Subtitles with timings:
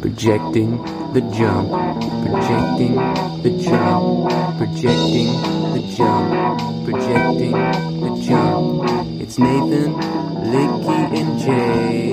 [0.00, 1.70] Projecting the jump,
[2.24, 2.94] projecting
[3.42, 5.28] the jump, projecting
[5.74, 9.20] the jump, projecting the jump.
[9.20, 9.92] It's Nathan,
[10.52, 12.10] Litke, and Jay.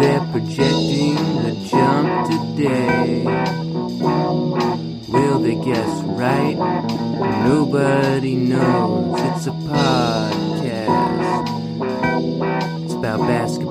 [0.00, 1.14] They're projecting
[1.44, 3.24] the jump today.
[5.08, 6.56] Will they guess right?
[7.46, 9.20] Nobody knows.
[9.20, 11.06] It's a podcast.
[12.84, 13.65] It's about basketball.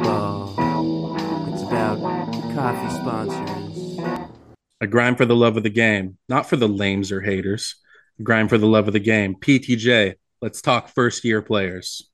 [2.67, 3.99] It's coffee sponsors.
[4.81, 7.75] A grind for the love of the game, not for the lames or haters.
[8.19, 9.35] A grind for the love of the game.
[9.35, 12.09] PTJ, let's talk first year players.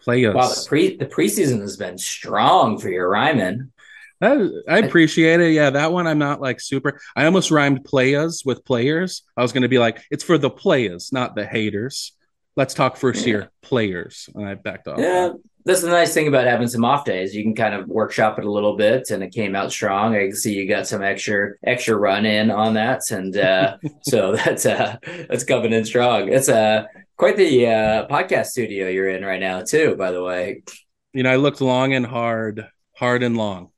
[0.00, 0.34] Play us.
[0.34, 3.72] Wow, the pre the preseason has been strong for your Ryman.
[4.20, 5.52] I, I appreciate it.
[5.52, 7.00] Yeah, that one I'm not like super.
[7.14, 9.22] I almost rhymed players with players.
[9.36, 12.12] I was going to be like, it's for the players, not the haters.
[12.56, 14.28] Let's talk first year players.
[14.34, 14.98] And I backed off.
[14.98, 15.34] Yeah,
[15.64, 17.34] that's the nice thing about having some off days.
[17.34, 20.14] You can kind of workshop it a little bit, and it came out strong.
[20.14, 24.36] I can see you got some extra extra run in on that, and uh, so
[24.36, 24.96] that's uh,
[25.28, 26.32] that's coming in strong.
[26.32, 26.84] It's uh,
[27.16, 29.94] quite the uh, podcast studio you're in right now, too.
[29.96, 30.62] By the way,
[31.12, 32.66] You know, I looked long and hard,
[32.96, 33.68] hard and long.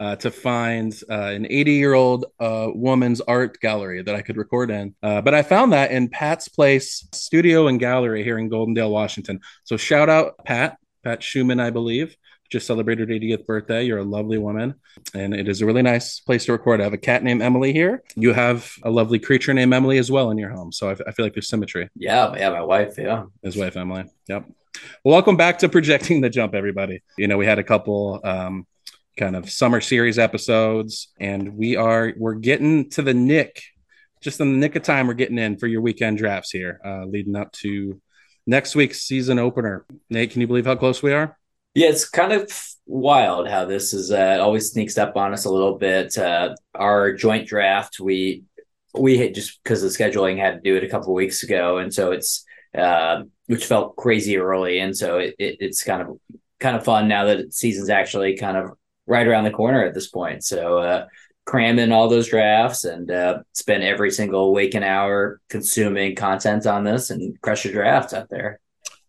[0.00, 4.38] Uh, to find uh, an 80 year old uh, woman's art gallery that I could
[4.38, 4.94] record in.
[5.02, 9.40] Uh, but I found that in Pat's Place Studio and Gallery here in Goldendale, Washington.
[9.64, 12.16] So shout out Pat, Pat Schumann, I believe.
[12.50, 13.84] Just celebrated her 80th birthday.
[13.84, 14.74] You're a lovely woman,
[15.14, 16.80] and it is a really nice place to record.
[16.80, 18.02] I have a cat named Emily here.
[18.16, 20.72] You have a lovely creature named Emily as well in your home.
[20.72, 21.88] So I, I feel like there's symmetry.
[21.94, 23.26] yeah, yeah, my wife, yeah.
[23.42, 24.04] His wife Emily.
[24.28, 24.46] Yep.
[25.04, 27.02] Well, welcome back to projecting the jump, everybody.
[27.16, 28.66] You know, we had a couple um,
[29.16, 33.62] kind of summer series episodes, and we are we're getting to the nick,
[34.20, 35.06] just in the nick of time.
[35.06, 38.00] We're getting in for your weekend drafts here, uh, leading up to
[38.50, 39.86] next week's season opener.
[40.10, 41.38] Nate, can you believe how close we are?
[41.74, 42.52] Yeah, it's kind of
[42.84, 46.18] wild how this is uh, always sneaks up on us a little bit.
[46.18, 48.42] Uh, our joint draft, we
[48.92, 51.94] we had just because the scheduling had to do it a couple weeks ago, and
[51.94, 52.44] so it's
[52.76, 56.18] uh, which felt crazy early, and so it, it, it's kind of
[56.58, 58.72] kind of fun now that season's actually kind of
[59.06, 60.42] right around the corner at this point.
[60.42, 61.06] So
[61.50, 66.66] uh, cram in all those drafts and uh, spend every single waking hour consuming content
[66.66, 68.60] on this and crush your drafts out there.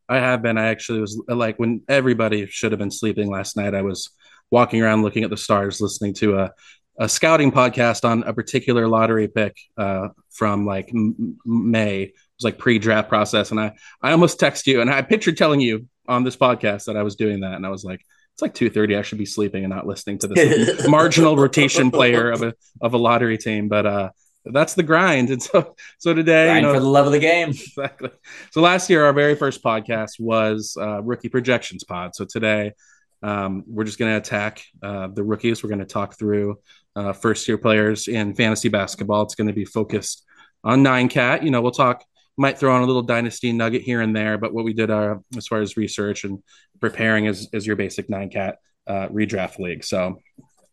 [0.10, 0.58] I have been.
[0.58, 3.74] I actually was like when everybody should have been sleeping last night.
[3.74, 4.10] I was
[4.50, 6.52] walking around looking at the stars, listening to a
[7.00, 12.04] a scouting podcast on a particular lottery pick uh, from like m- May.
[12.04, 15.62] It was like pre-draft process, and I I almost text you, and I pictured telling
[15.62, 18.02] you on this podcast that I was doing that, and I was like,
[18.42, 18.96] it's like two thirty.
[18.96, 22.94] I should be sleeping and not listening to this marginal rotation player of a of
[22.94, 24.10] a lottery team, but uh.
[24.44, 27.20] That's the grind, and so so today, Grind you know, for the love of the
[27.20, 27.50] game.
[27.50, 28.10] exactly.
[28.50, 32.16] So last year, our very first podcast was uh, rookie projections pod.
[32.16, 32.74] So today,
[33.22, 35.62] um, we're just going to attack uh, the rookies.
[35.62, 36.58] We're going to talk through
[36.96, 39.22] uh, first year players in fantasy basketball.
[39.22, 40.26] It's going to be focused
[40.64, 41.44] on nine cat.
[41.44, 42.04] You know, we'll talk.
[42.42, 45.18] Might throw on a little dynasty nugget here and there, but what we did uh,
[45.38, 46.42] as far as research and
[46.80, 48.58] preparing is is your basic nine cat
[48.88, 49.84] uh, redraft league.
[49.84, 50.18] So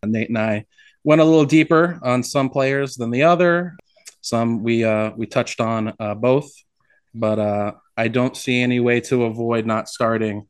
[0.02, 0.64] Nate and I
[1.04, 3.76] went a little deeper on some players than the other.
[4.22, 6.50] Some we uh, we touched on uh, both,
[7.14, 10.48] but uh, I don't see any way to avoid not starting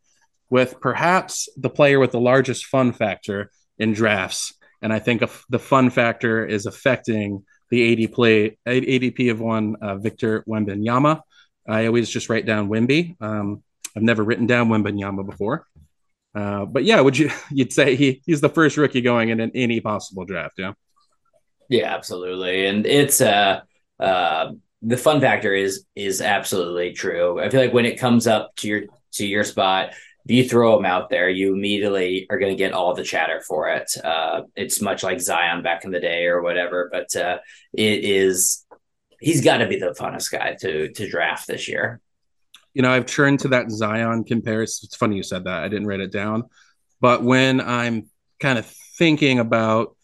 [0.50, 4.54] with perhaps the player with the largest fun factor in drafts.
[4.82, 11.20] And I think the fun factor is affecting the ADP of one uh, Victor Wembanyama.
[11.68, 13.20] I always just write down Wemby.
[13.20, 13.62] Um,
[13.96, 15.66] I've never written down Wembanyama before.
[16.34, 19.50] Uh, but yeah, would you you'd say he, he's the first rookie going in, in
[19.54, 20.54] any possible draft?
[20.58, 20.72] Yeah.
[21.68, 22.66] Yeah, absolutely.
[22.66, 23.60] And it's uh
[24.00, 24.52] uh
[24.82, 27.40] the fun factor is is absolutely true.
[27.40, 29.92] I feel like when it comes up to your to your spot,
[30.30, 33.68] you throw him out there, you immediately are going to get all the chatter for
[33.68, 33.90] it.
[34.02, 37.38] Uh, it's much like Zion back in the day or whatever, but uh,
[37.72, 38.64] it is
[39.20, 42.00] he's got to be the funnest guy to to draft this year.
[42.74, 44.86] you know, I've turned to that Zion comparison.
[44.86, 45.62] It's funny you said that.
[45.62, 46.44] I didn't write it down.
[47.00, 48.08] But when I'm
[48.40, 48.66] kind of
[48.98, 49.96] thinking about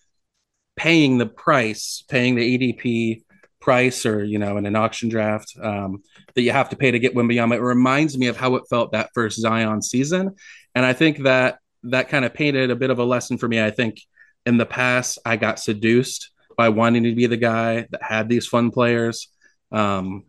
[0.76, 3.23] paying the price, paying the ADP
[3.64, 6.02] price or, you know, in an auction draft um,
[6.34, 8.92] that you have to pay to get Wembanyama, it reminds me of how it felt
[8.92, 10.36] that first Zion season.
[10.74, 13.62] And I think that that kind of painted a bit of a lesson for me.
[13.62, 14.02] I think
[14.44, 18.46] in the past, I got seduced by wanting to be the guy that had these
[18.46, 19.28] fun players.
[19.72, 20.24] Um,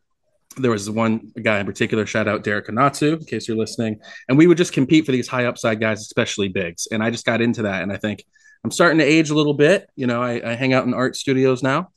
[0.55, 3.99] there was one guy in particular, shout out Derek Kanatsu, in case you're listening.
[4.29, 6.87] And we would just compete for these high upside guys, especially bigs.
[6.89, 7.83] And I just got into that.
[7.83, 8.23] And I think
[8.63, 9.89] I'm starting to age a little bit.
[9.97, 11.89] You know, I, I hang out in art studios now.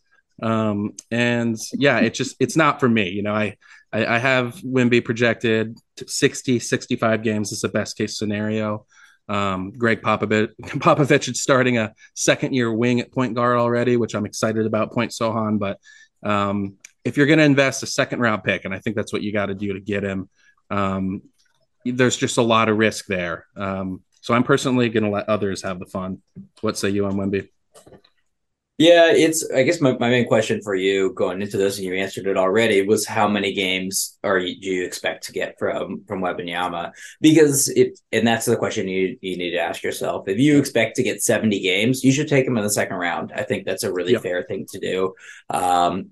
[0.42, 3.10] Um, and yeah, it's just, it's not for me.
[3.10, 3.56] You know, I,
[3.92, 8.86] I, I have Wemby projected 60, 65 games is the best case scenario.
[9.28, 14.14] Um, Gregg Popovich, Popovich is starting a second year wing at point guard already, which
[14.14, 14.92] I'm excited about.
[14.92, 15.58] Point Sochan.
[15.58, 15.78] but
[16.22, 19.22] um, if you're going to invest a second round pick, and I think that's what
[19.22, 20.28] you got to do to get him,
[20.70, 21.22] um,
[21.84, 23.46] there's just a lot of risk there.
[23.56, 26.22] Um, so I'm personally going to let others have the fun.
[26.60, 27.48] What say you on Wemby?
[28.78, 29.44] Yeah, it's.
[29.50, 32.36] I guess my, my main question for you going into this, and you answered it
[32.36, 36.92] already, was how many games are you, do you expect to get from from Wembanyama?
[37.20, 40.28] Because if and that's the question you you need to ask yourself.
[40.28, 43.32] If you expect to get seventy games, you should take him in the second round.
[43.34, 45.14] I think that's a really fair thing to do.
[45.50, 46.10] Um,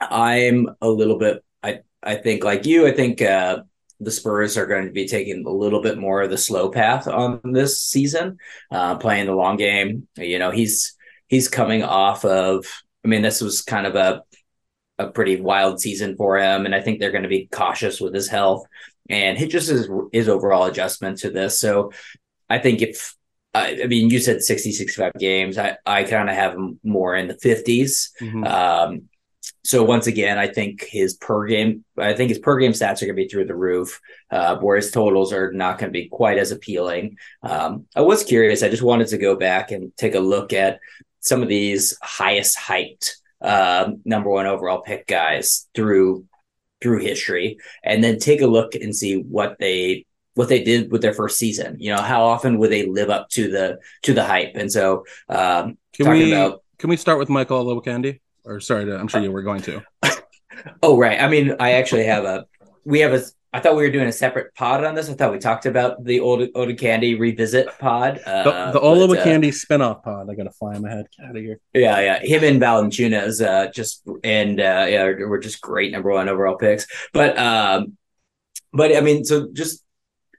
[0.00, 1.42] I'm a little bit.
[1.64, 2.86] I I think like you.
[2.86, 3.62] I think uh,
[3.98, 7.08] the Spurs are going to be taking a little bit more of the slow path
[7.08, 8.38] on this season,
[8.70, 10.06] uh, playing the long game.
[10.16, 10.96] You know, he's
[11.34, 12.66] he's coming off of.
[13.04, 14.22] I mean, this was kind of a
[14.98, 18.14] a pretty wild season for him, and I think they're going to be cautious with
[18.14, 18.64] his health
[19.10, 21.60] and he just his his overall adjustment to this.
[21.60, 21.92] So,
[22.48, 23.14] I think if
[23.54, 25.58] I, I mean, you said 60, 65 games.
[25.58, 28.10] I, I kind of have him more in the 50s.
[28.20, 28.44] Mm-hmm.
[28.44, 29.02] Um,
[29.62, 33.06] so once again, I think his per game, I think his per game stats are
[33.06, 34.00] going to be through the roof,
[34.30, 37.16] uh, whereas totals are not going to be quite as appealing.
[37.42, 38.62] Um, I was curious.
[38.62, 40.80] I just wanted to go back and take a look at
[41.24, 43.10] some of these highest hyped
[43.40, 46.26] uh, number one overall pick guys through
[46.80, 51.00] through history, and then take a look and see what they what they did with
[51.02, 51.76] their first season.
[51.78, 54.52] You know, how often would they live up to the to the hype?
[54.54, 58.20] And so, um, can we about, can we start with Michael Olowokandi?
[58.44, 59.82] Or sorry, to, I'm sure you were going to.
[60.82, 61.20] oh right.
[61.20, 62.46] I mean, I actually have a.
[62.84, 63.22] We have a.
[63.54, 65.08] I thought we were doing a separate pod on this.
[65.08, 68.20] I thought we talked about the old Oda Candy revisit pod.
[68.26, 70.28] Uh, the, the Ola uh, Candy spinoff pod.
[70.28, 71.06] I gotta fly him ahead.
[71.16, 71.60] Get out of here.
[71.72, 72.18] Yeah, yeah.
[72.18, 76.88] Him and Valanciunas, uh, just and uh, yeah, we're just great number one overall picks.
[77.12, 77.96] But um,
[78.72, 79.84] but I mean, so just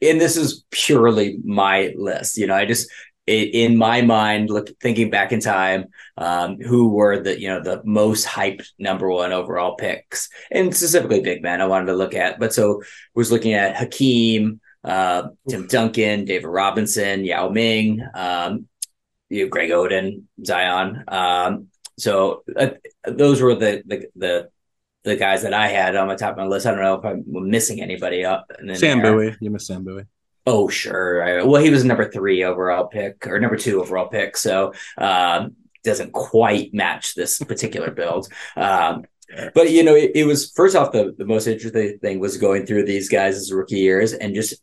[0.01, 2.38] and this is purely my list.
[2.38, 2.91] You know, I just
[3.27, 5.86] in my mind, look thinking back in time,
[6.18, 11.22] um, who were the you know the most hyped number one overall picks, and specifically
[11.22, 11.62] big men.
[11.62, 12.83] I wanted to look at, but so
[13.16, 18.68] was looking at Hakeem, uh, Tim Duncan, David Robinson, Yao Ming, um,
[19.30, 21.04] you know, Greg Oden, Zion.
[21.07, 21.68] Um,
[21.98, 22.71] so uh,
[23.06, 24.50] those were the, the the
[25.04, 26.66] the guys that I had on my top of my list.
[26.66, 28.51] I don't know if I'm missing anybody up.
[28.75, 30.06] Sam Bowie, you missed Sam Bowie.
[30.45, 31.45] Oh, sure.
[31.45, 34.38] Well, he was number three overall pick or number two overall pick.
[34.38, 38.27] So, um, doesn't quite match this particular build.
[38.56, 39.06] Um,
[39.53, 42.65] but you know, it, it, was first off the, the most interesting thing was going
[42.65, 44.56] through these guys' rookie years and just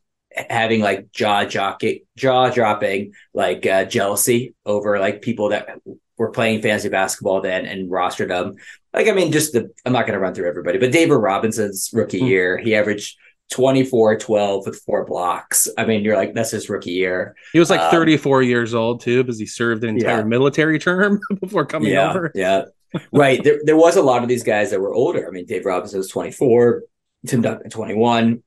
[0.48, 5.68] having like jaw jockey, jaw dropping like uh, jealousy over like people that
[6.16, 8.54] were playing fantasy basketball then and rostered them.
[8.92, 11.90] Like, I mean, just the I'm not going to run through everybody, but David Robinson's
[11.92, 12.26] rookie mm-hmm.
[12.26, 13.16] year, he averaged
[13.52, 15.68] 24 12 with four blocks.
[15.78, 17.36] I mean, you're like, that's his rookie year.
[17.52, 20.24] He was like um, 34 years old too, because he served an entire yeah.
[20.24, 22.32] military term before coming yeah, over.
[22.34, 22.64] Yeah.
[23.12, 23.42] right.
[23.44, 25.28] There, there was a lot of these guys that were older.
[25.28, 26.82] I mean, Dave Robinson was 24,
[27.26, 28.42] Tim Duncan 21,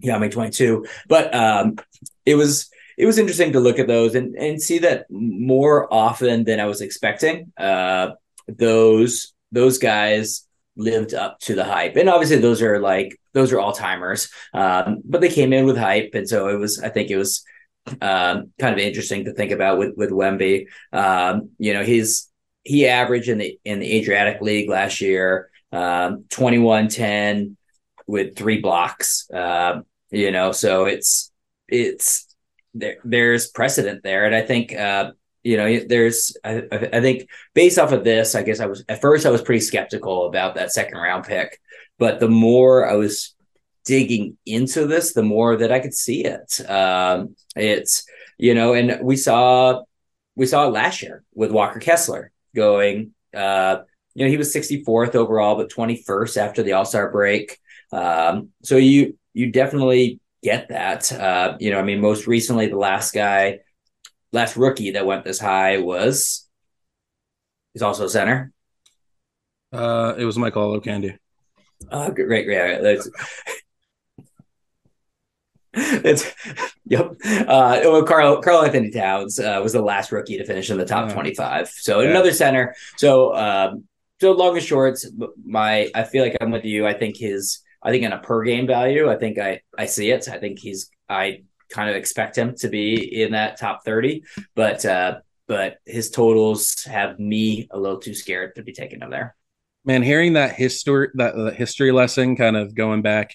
[0.00, 0.86] yeah, I mean 22.
[1.08, 1.76] But um,
[2.24, 6.44] it was it was interesting to look at those and, and see that more often
[6.44, 7.52] than I was expecting.
[7.56, 8.10] Uh,
[8.46, 10.47] those those guys
[10.78, 11.96] lived up to the hype.
[11.96, 14.30] And obviously those are like those are all timers.
[14.54, 16.12] Um, but they came in with hype.
[16.14, 17.44] And so it was I think it was
[18.00, 20.66] um, kind of interesting to think about with with Wemby.
[20.92, 22.30] Um, you know, he's
[22.62, 27.56] he averaged in the in the Adriatic League last year, um, 21-10
[28.06, 29.28] with three blocks.
[29.30, 29.80] Uh,
[30.10, 31.32] you know, so it's
[31.68, 32.26] it's
[32.74, 34.24] there there's precedent there.
[34.26, 35.12] And I think uh,
[35.48, 39.00] you know, there's, I, I, think based off of this, I guess I was, at
[39.00, 41.58] first I was pretty skeptical about that second round pick,
[41.98, 43.34] but the more I was
[43.86, 46.60] digging into this, the more that I could see it.
[46.68, 48.04] Um, it's,
[48.36, 49.84] you know, and we saw,
[50.36, 53.78] we saw it last year with Walker Kessler going, uh,
[54.14, 57.58] you know, he was 64th overall, but 21st after the All Star break.
[57.90, 61.10] Um, so you, you definitely get that.
[61.10, 63.60] Uh, you know, I mean, most recently, the last guy
[64.32, 66.48] last rookie that went this high was
[67.72, 68.52] he's also a center.
[69.72, 71.18] Uh, it was Michael Olowokandi.
[71.90, 72.80] Oh, great, great.
[72.82, 73.08] That's,
[75.74, 76.34] it's
[76.86, 77.12] yep.
[77.24, 81.12] Uh, Carl Carl Karl-Anthony Towns uh, was the last rookie to finish in the top
[81.12, 81.68] twenty five.
[81.68, 82.10] So yeah.
[82.10, 82.74] another center.
[82.96, 83.84] So um,
[84.20, 85.08] so long and shorts.
[85.44, 86.86] My I feel like I'm with you.
[86.86, 89.08] I think his I think in a per game value.
[89.08, 90.28] I think I I see it.
[90.28, 94.84] I think he's I kind of expect him to be in that top 30, but
[94.84, 99.34] uh, but his totals have me a little too scared to be taking him there.
[99.84, 103.34] Man, hearing that history that uh, history lesson kind of going back,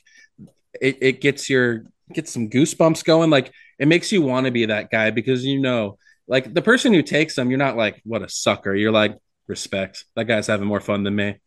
[0.79, 3.29] it, it gets your gets some goosebumps going.
[3.29, 5.97] Like it makes you want to be that guy because you know,
[6.27, 8.75] like the person who takes them, you're not like what a sucker.
[8.75, 10.05] You're like respect.
[10.15, 11.39] That guy's having more fun than me.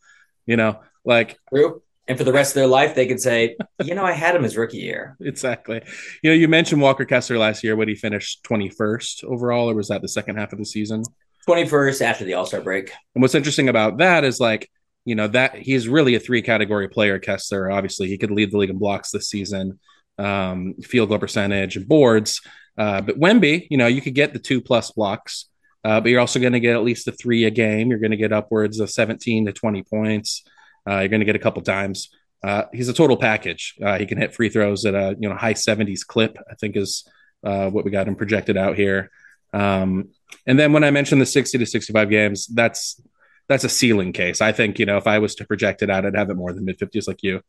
[0.46, 1.82] You know, like True.
[2.08, 4.44] And for the rest of their life, they can say, you know, I had him
[4.44, 5.16] his rookie year.
[5.20, 5.82] exactly.
[6.22, 7.74] You know, you mentioned Walker Kessler last year.
[7.74, 11.02] Would he finish 21st overall, or was that the second half of the season?
[11.48, 12.92] 21st after the All Star break.
[13.14, 14.70] And what's interesting about that is like,
[15.04, 17.70] you know, that he's really a three category player, Kessler.
[17.70, 19.78] Obviously, he could lead the league in blocks this season,
[20.18, 22.40] um, field goal percentage, and boards.
[22.78, 25.46] Uh, but Wemby, you know, you could get the two plus blocks,
[25.84, 27.88] uh, but you're also going to get at least a three a game.
[27.88, 30.44] You're going to get upwards of 17 to 20 points.
[30.88, 32.10] Uh, you're going to get a couple times.
[32.42, 33.74] Uh, he's a total package.
[33.82, 36.38] Uh, he can hit free throws at a you know high 70s clip.
[36.50, 37.08] I think is
[37.44, 39.10] uh, what we got him projected out here.
[39.52, 40.10] Um,
[40.46, 43.00] and then when I mentioned the 60 to 65 games, that's
[43.48, 44.40] that's a ceiling case.
[44.40, 46.52] I think you know if I was to project it out, I'd have it more
[46.52, 47.42] than mid 50s like you.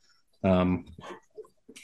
[0.43, 0.85] Um,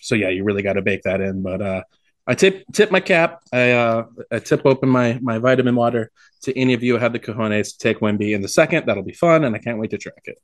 [0.01, 1.41] so yeah, you really got to bake that in.
[1.41, 1.83] But uh,
[2.25, 3.41] I tip tip my cap.
[3.51, 6.11] I uh, I tip open my my vitamin water
[6.43, 8.85] to any of you who have the cojones to take Wemby in the second.
[8.85, 10.39] That'll be fun, and I can't wait to track it.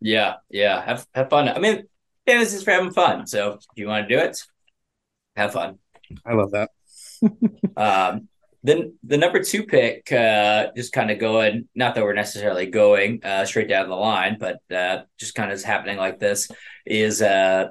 [0.00, 0.82] Yeah, yeah.
[0.84, 1.48] Have have fun.
[1.48, 1.84] I mean,
[2.26, 3.26] fantasy is for having fun.
[3.26, 4.40] So if you want to do it,
[5.36, 5.78] have fun.
[6.24, 6.70] I love that.
[7.76, 8.28] Um,
[8.62, 13.24] then the number two pick, uh, just kind of going, not that we're necessarily going
[13.24, 16.50] uh, straight down the line, but uh, just kind of is happening like this
[16.84, 17.68] is, uh,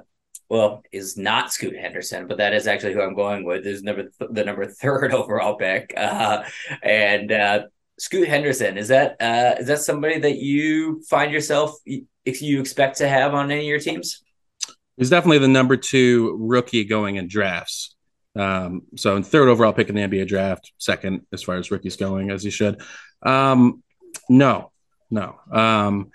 [0.48, 3.66] well, is not Scoot Henderson, but that is actually who I'm going with.
[3.66, 6.42] Is number th- the number third overall pick, uh,
[6.82, 7.62] and uh,
[8.00, 11.76] Scoot Henderson is that uh, is that somebody that you find yourself
[12.24, 14.22] if you expect to have on any of your teams?
[14.96, 17.94] He's definitely the number two rookie going in drafts.
[18.34, 21.96] Um, so in third overall pick in the NBA draft, second as far as rookies
[21.96, 22.80] going, as he should.
[23.22, 23.82] Um,
[24.30, 24.72] no,
[25.10, 25.38] no.
[25.52, 26.10] Um,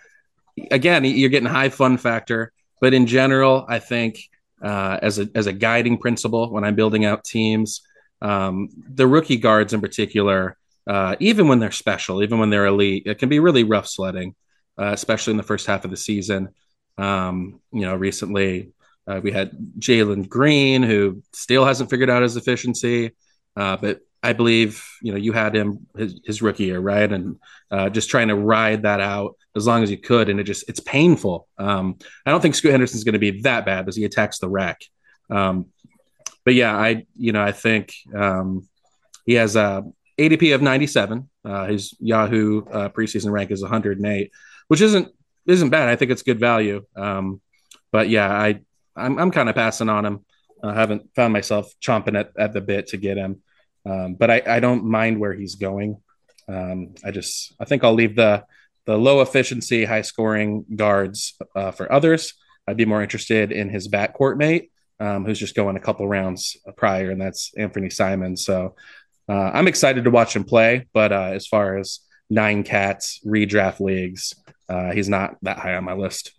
[0.71, 2.51] again, you're getting high fun factor,
[2.81, 4.21] but in general, I think
[4.59, 7.81] uh, as a as a guiding principle when I'm building out teams,
[8.23, 13.03] um, the rookie guards in particular, uh, even when they're special, even when they're elite,
[13.05, 14.35] it can be really rough sledding,
[14.79, 16.49] uh, especially in the first half of the season.
[16.97, 18.71] Um, you know, recently
[19.07, 23.11] uh, we had Jalen Green, who still hasn't figured out his efficiency,
[23.55, 27.11] uh, but I believe you know you had him his, his rookie year, right?
[27.11, 27.37] And
[27.69, 30.67] uh, just trying to ride that out as long as you could, and it just
[30.67, 31.47] it's painful.
[31.57, 34.49] Um, I don't think Scoot Henderson's going to be that bad as he attacks the
[34.49, 34.81] rack.
[35.29, 35.67] Um,
[36.43, 38.67] but yeah, I you know I think um,
[39.25, 39.83] he has a
[40.17, 41.29] ADP of 97.
[41.43, 44.31] Uh, his Yahoo uh, preseason rank is 108,
[44.67, 45.09] which isn't
[45.45, 45.89] isn't bad.
[45.89, 46.85] I think it's good value.
[46.95, 47.41] Um,
[47.91, 48.61] but yeah, I
[48.95, 50.25] I'm I'm kind of passing on him.
[50.63, 53.41] I haven't found myself chomping at, at the bit to get him,
[53.85, 56.01] um, but I, I don't mind where he's going.
[56.47, 58.45] Um, I just I think I'll leave the
[58.85, 62.33] the low efficiency, high scoring guards uh, for others.
[62.67, 66.57] I'd be more interested in his backcourt mate, um, who's just going a couple rounds
[66.77, 68.37] prior, and that's Anthony Simon.
[68.37, 68.75] So
[69.29, 70.87] uh, I'm excited to watch him play.
[70.93, 74.33] But uh, as far as nine cats redraft leagues,
[74.69, 76.33] uh, he's not that high on my list.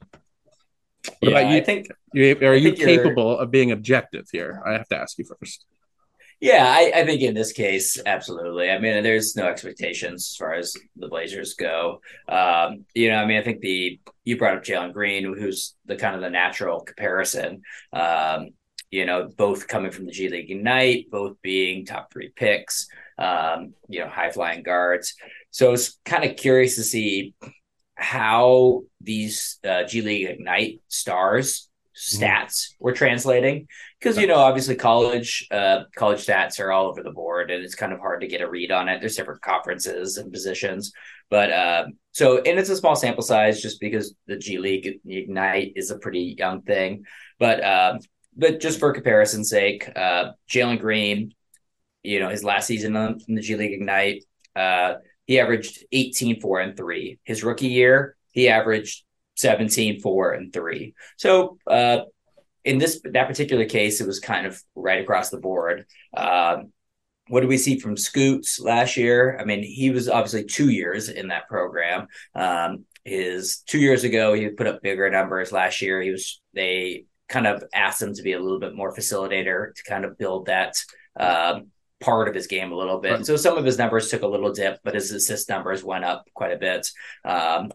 [1.21, 1.57] What yeah, about you?
[1.59, 4.63] I think You- Are I you think you're- capable of being objective here?
[4.67, 5.65] I have to ask you first.
[6.39, 8.69] Yeah, I, I think in this case, absolutely.
[8.71, 12.03] I mean, there's no expectations as far as the Blazers go.
[12.29, 15.97] Um, you know, I mean, I think the you brought up Jalen Green, who's the
[15.97, 17.63] kind of the natural comparison.
[17.93, 18.51] Um,
[18.91, 22.89] you know, both coming from the G League Ignite, both being top three picks.
[23.19, 25.15] Um, you know, high flying guards.
[25.51, 27.35] So it's kind of curious to see
[27.95, 33.67] how these uh, G League Ignite stars stats were translating
[33.99, 37.75] because you know obviously college uh college stats are all over the board and it's
[37.75, 40.93] kind of hard to get a read on it there's different conferences and positions
[41.31, 45.73] but uh so and it's a small sample size just because the g league ignite
[45.75, 47.03] is a pretty young thing
[47.39, 47.99] but um
[48.37, 51.33] but just for comparison's sake uh jalen green
[52.03, 54.25] you know his last season in the g league ignite
[54.55, 54.95] uh
[55.27, 59.05] he averaged 18 4 and 3 his rookie year he averaged
[59.37, 62.01] 17 4 and 3 so uh
[62.67, 65.87] in this that particular case, it was kind of right across the board.
[66.15, 66.73] Um,
[67.29, 69.39] what did we see from Scoots last year?
[69.41, 72.09] I mean, he was obviously two years in that program.
[72.35, 75.53] Um, his two years ago, he put up bigger numbers.
[75.53, 78.95] Last year, he was they kind of asked him to be a little bit more
[78.95, 80.77] facilitator to kind of build that
[81.19, 81.69] um,
[82.01, 83.13] part of his game a little bit.
[83.13, 83.27] Right.
[83.27, 86.27] So some of his numbers took a little dip, but his assist numbers went up
[86.35, 86.89] quite a bit.
[87.25, 87.71] Um,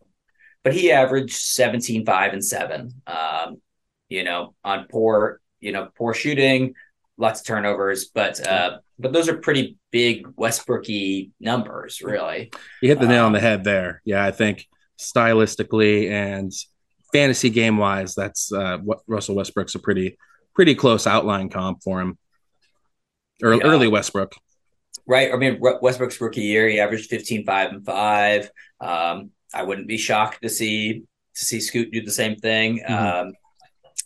[0.63, 2.91] but he averaged 17, 5, and 7.
[3.07, 3.61] Um,
[4.09, 6.73] you know, on poor, you know, poor shooting,
[7.17, 12.51] lots of turnovers, but uh, but those are pretty big Westbrooky numbers, really.
[12.81, 14.01] You hit the nail on Um, the head there.
[14.05, 14.67] Yeah, I think
[14.99, 16.51] stylistically and
[17.13, 20.17] fantasy game wise, that's uh, what Russell Westbrook's a pretty
[20.55, 22.17] pretty close outline comp for him.
[23.43, 23.71] early, Yeah.
[23.71, 24.33] early Westbrook.
[25.07, 25.33] right?
[25.33, 28.51] I mean, Westbrook's rookie year, he averaged 15, 5, and 5.
[28.79, 31.03] Um, I wouldn't be shocked to see
[31.35, 32.79] to see Scoot do the same thing.
[32.87, 32.91] Mhm.
[32.91, 33.33] Um,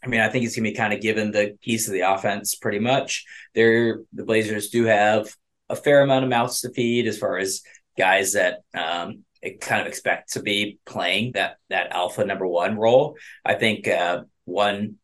[0.04, 2.54] I mean, I think he's gonna be kind of given the keys to the offense
[2.56, 3.26] pretty much.
[3.56, 5.34] They're the Blazers do have
[5.70, 7.62] a fair amount of mouths to feed as far as
[7.98, 13.18] guys that um kind of expect to be playing that that alpha number one role.
[13.44, 14.96] I think uh one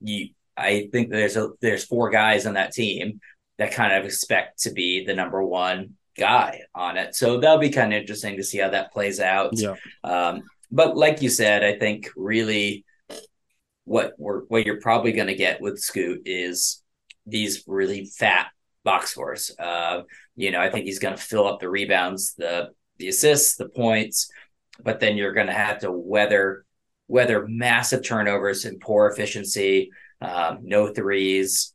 [0.00, 3.20] you I think there's a there's four guys on that team
[3.58, 7.14] that kind of expect to be the number one guy on it.
[7.14, 9.50] So that'll be kind of interesting to see how that plays out.
[9.52, 9.76] Yeah.
[10.04, 12.84] Um, but like you said, I think really
[13.84, 16.82] what we're what you're probably going to get with Scoot is
[17.26, 18.48] these really fat
[18.84, 19.50] box scores.
[19.58, 20.02] Uh,
[20.36, 23.68] you know, I think he's going to fill up the rebounds, the the assists, the
[23.68, 24.30] points,
[24.82, 26.64] but then you're going to have to weather
[27.08, 29.90] weather massive turnovers and poor efficiency,
[30.20, 31.74] um, no threes.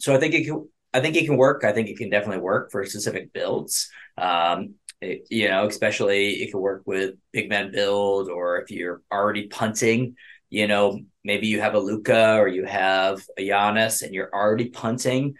[0.00, 0.68] So I think it can.
[0.92, 1.62] I think it can work.
[1.62, 3.90] I think it can definitely work for specific builds.
[4.16, 9.02] Um, it- you know, especially it can work with big man build, or if you're
[9.12, 10.16] already punting,
[10.48, 14.70] you know, maybe you have a Luka or you have a Giannis, and you're already
[14.70, 15.34] punting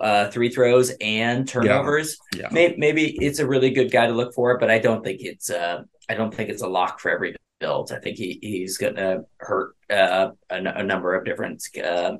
[0.00, 2.18] uh, three throws and turnovers.
[2.34, 2.48] Yeah.
[2.50, 5.50] Maybe, maybe it's a really good guy to look for, but I don't think it's
[5.50, 7.92] uh, I don't think it's a lock for every build.
[7.92, 12.16] I think he he's going to hurt uh, a number of different uh,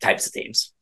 [0.00, 0.72] types of teams.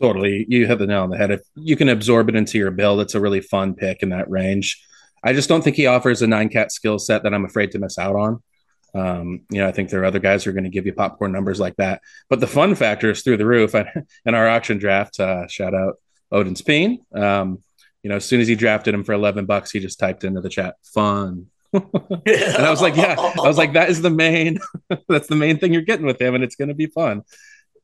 [0.00, 0.46] Totally.
[0.48, 1.30] You hit the nail on the head.
[1.30, 4.30] If you can absorb it into your build, it's a really fun pick in that
[4.30, 4.82] range.
[5.22, 7.78] I just don't think he offers a nine cat skill set that I'm afraid to
[7.78, 8.42] miss out on.
[8.94, 10.92] Um, you know, I think there are other guys who are going to give you
[10.92, 12.02] popcorn numbers like that.
[12.28, 13.74] But the fun factor is through the roof.
[14.24, 15.98] In our auction draft, uh, shout out
[16.32, 17.04] Odin Speen.
[17.14, 17.62] Um,
[18.02, 20.40] you know, as soon as he drafted him for 11 bucks, he just typed into
[20.40, 21.46] the chat, fun.
[21.72, 21.84] and
[22.56, 24.58] I was like, yeah, I was like, that is the main,
[25.08, 27.22] that's the main thing you're getting with him, and it's going to be fun.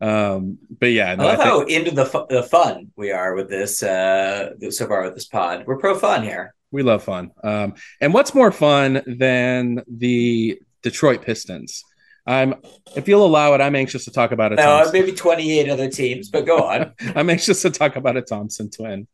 [0.01, 3.35] Um, but yeah, I love I think- how into the fu- the fun we are
[3.35, 5.65] with this uh so far with this pod.
[5.67, 6.55] We're pro fun here.
[6.71, 7.31] We love fun.
[7.43, 11.85] Um, and what's more fun than the Detroit Pistons?
[12.29, 12.55] I'm,
[12.95, 14.57] if you'll allow it, I'm anxious to talk about it.
[14.57, 16.95] No, maybe twenty eight other teams, but go on.
[17.17, 19.09] I'm anxious to talk about a Thompson twin.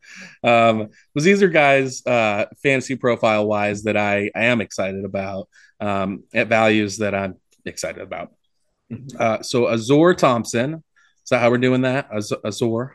[0.44, 5.48] Um, because these are guys, uh, fantasy profile wise, that I, I am excited about,
[5.80, 8.32] um, at values that I'm excited about.
[9.18, 10.74] Uh, so Azor Thompson,
[11.24, 12.08] is that how we're doing that?
[12.12, 12.94] Az- Azor,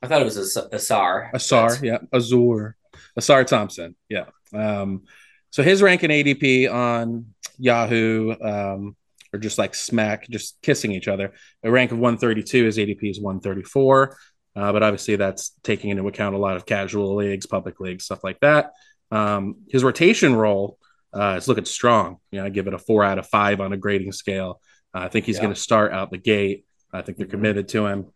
[0.00, 1.30] I thought it was a, a SAR.
[1.34, 2.76] Asar, yeah, Azor,
[3.16, 4.26] Asar Thompson, yeah.
[4.54, 5.02] Um,
[5.50, 7.26] so his rank in ADP on
[7.62, 8.96] Yahoo, um,
[9.32, 11.32] or just like smack, just kissing each other.
[11.62, 12.64] A rank of 132.
[12.64, 14.16] His ADP is 134.
[14.54, 18.22] Uh, but obviously, that's taking into account a lot of casual leagues, public leagues, stuff
[18.24, 18.72] like that.
[19.10, 20.76] Um, his rotation role
[21.14, 22.16] uh, is looking strong.
[22.30, 24.60] You know, I give it a four out of five on a grading scale.
[24.94, 25.42] Uh, I think he's Yeah.
[25.42, 26.66] going to start out the gate.
[26.92, 27.30] I think they're Mhm.
[27.30, 28.06] committed to him.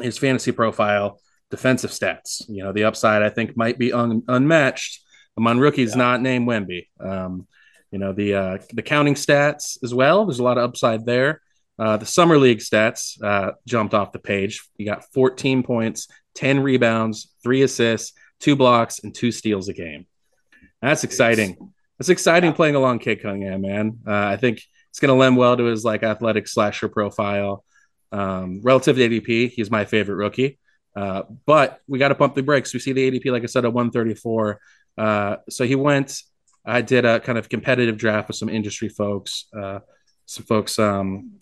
[0.00, 2.42] His fantasy profile, defensive stats.
[2.48, 5.00] You know, the upside I think might be un- unmatched
[5.36, 5.98] among rookies Yeah.
[5.98, 6.86] not named Wemby.
[6.98, 7.46] Um,
[7.92, 10.24] you know the uh, the counting stats as well.
[10.26, 11.40] There's a lot of upside there.
[11.78, 14.62] Uh, the summer league stats uh, jumped off the page.
[14.76, 20.06] You got 14 points, 10 rebounds, three assists, two blocks, and two steals a game.
[20.80, 21.72] That's exciting.
[21.98, 22.56] That's exciting Yeah.
[22.56, 23.98] playing along Cade Cunningham, man.
[24.06, 27.64] Uh, I think it's going to lend well to his like athletic slasher profile.
[28.12, 30.58] Um, relative to ADP, he's my favorite rookie.
[30.94, 32.74] Uh, but we got to pump the brakes.
[32.74, 34.60] We see the ADP, like I said, at 134.
[34.98, 36.20] Uh, so he went.
[36.64, 39.80] I did a kind of competitive draft with some industry folks, uh,
[40.26, 41.38] some folks um,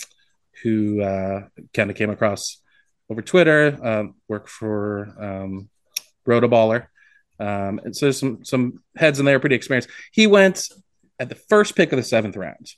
[0.62, 1.42] who uh,
[1.74, 2.60] kind of came across
[3.10, 5.68] over Twitter, um, work for um,
[6.26, 6.86] Rotoballer.
[7.38, 9.88] Um, and so there's some some heads in there pretty experienced.
[10.12, 10.68] He went
[11.18, 12.72] at the first pick of the seventh round.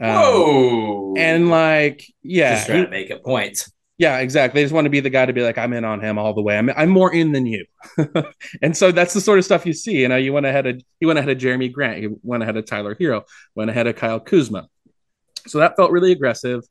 [0.00, 1.14] Um, Whoa!
[1.16, 3.68] And like, yeah, just trying he- to make a point.
[3.98, 4.60] Yeah, exactly.
[4.60, 6.32] They just want to be the guy to be like, I'm in on him all
[6.32, 6.56] the way.
[6.56, 7.66] I'm, I'm more in than you.
[8.62, 10.00] and so that's the sort of stuff you see.
[10.00, 12.56] You know, you went ahead of you went ahead of Jerami Grant, you went ahead
[12.56, 13.24] of Tyler Herro,
[13.56, 14.68] went ahead of Kyle Kuzma.
[15.48, 16.62] So that felt really aggressive.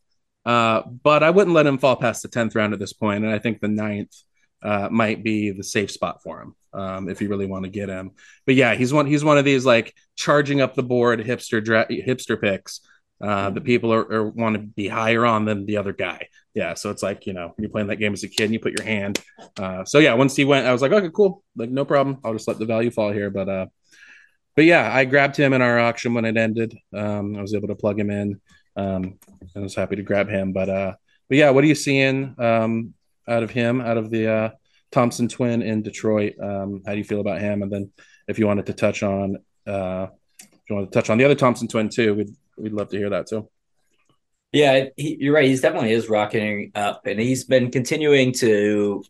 [0.46, 3.34] Uh, but I wouldn't let him fall past the tenth round at this point, and
[3.34, 4.16] I think the ninth
[4.64, 7.90] uh, might be the safe spot for him um, if you really want to get
[7.90, 8.12] him.
[8.46, 11.88] But yeah, he's one he's one of these like charging up the board hipster dra-
[11.90, 12.80] hipster picks.
[13.20, 16.28] Uh, the people are, are want to be higher on than the other guy.
[16.58, 18.60] Yeah, so it's like you know you're playing that game as a kid and you
[18.60, 19.22] put your hand.
[19.60, 22.18] Uh, so yeah, once he went, I was like, okay, cool, like no problem.
[22.24, 23.30] I'll just let the value fall here.
[23.30, 23.66] But uh,
[24.56, 26.76] but yeah, I grabbed him in our auction when it ended.
[26.96, 28.42] Um, I was able to plug him in.
[28.76, 29.20] Um,
[29.56, 30.52] I was happy to grab him.
[30.52, 30.94] But uh,
[31.30, 32.96] but yeah, what are you seeing um,
[33.28, 34.50] out of him, out of the uh,
[34.92, 36.40] Thompson twin in Detroit?
[36.42, 37.62] Um, how do you feel about him?
[37.62, 37.92] And then
[38.28, 40.08] if you wanted to touch on, uh,
[40.42, 42.98] if you want to touch on the other Thompson twin too, we'd we'd love to
[42.98, 43.48] hear that too.
[44.54, 45.46] Yeah, he, you're right.
[45.46, 49.04] He's definitely is rocketing up, and he's been continuing to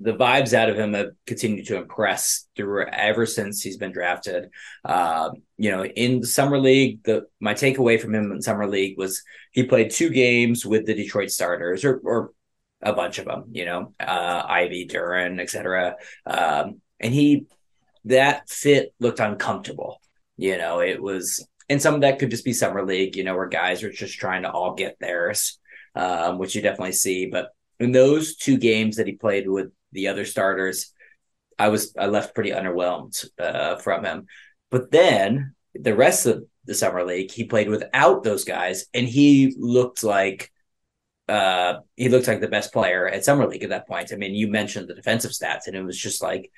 [0.00, 4.50] the vibes out of him have continued to impress through ever since he's been drafted.
[4.84, 9.22] Um, you know, in summer league, the my takeaway from him in summer league was
[9.52, 12.32] he played two games with the Detroit starters, or or
[12.82, 13.44] a bunch of them.
[13.52, 15.96] You know, uh, Ivey, Duren, etc.
[16.26, 17.46] Um, and he
[18.04, 20.00] that fit looked uncomfortable.
[20.36, 23.16] You know, it was, and some of that could just be summer league.
[23.16, 25.58] You know, where guys are just trying to all get theirs,
[25.94, 30.08] um, which you definitely see, but in those two games that he played with the
[30.08, 30.92] other starters,
[31.58, 34.26] I was I left pretty underwhelmed uh, from him.
[34.70, 39.54] But then the rest of the summer league, he played without those guys, and he
[39.58, 40.50] looked like
[41.28, 44.12] uh, he looked like the best player at summer league at that point.
[44.12, 46.50] I mean, you mentioned the defensive stats, and it was just like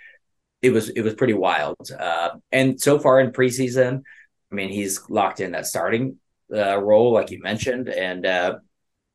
[0.62, 1.90] it was it was pretty wild.
[1.98, 4.02] Uh, and so far in preseason,
[4.50, 6.18] I mean, he's locked in that starting
[6.52, 8.58] uh, role, like you mentioned, and uh,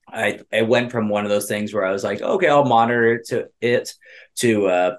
[0.08, 3.16] I I went from one of those things where I was like, okay, I'll monitor
[3.16, 3.94] it to it
[4.38, 4.96] to uh,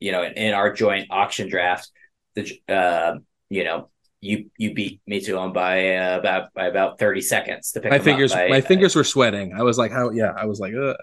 [0.00, 1.90] you know, in, in our joint auction draft,
[2.34, 3.16] the uh,
[3.50, 7.72] you know, you you beat me to him by uh, about by about 30 seconds
[7.72, 9.52] to pick my fingers by, my fingers were sweating.
[9.52, 10.96] I was like how yeah i was like Ugh.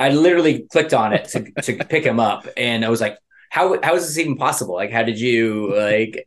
[0.00, 2.48] i literally clicked on it to, to pick him up.
[2.56, 3.18] And i was like
[3.50, 4.74] how how is this even possible?
[4.74, 6.26] Like how did you like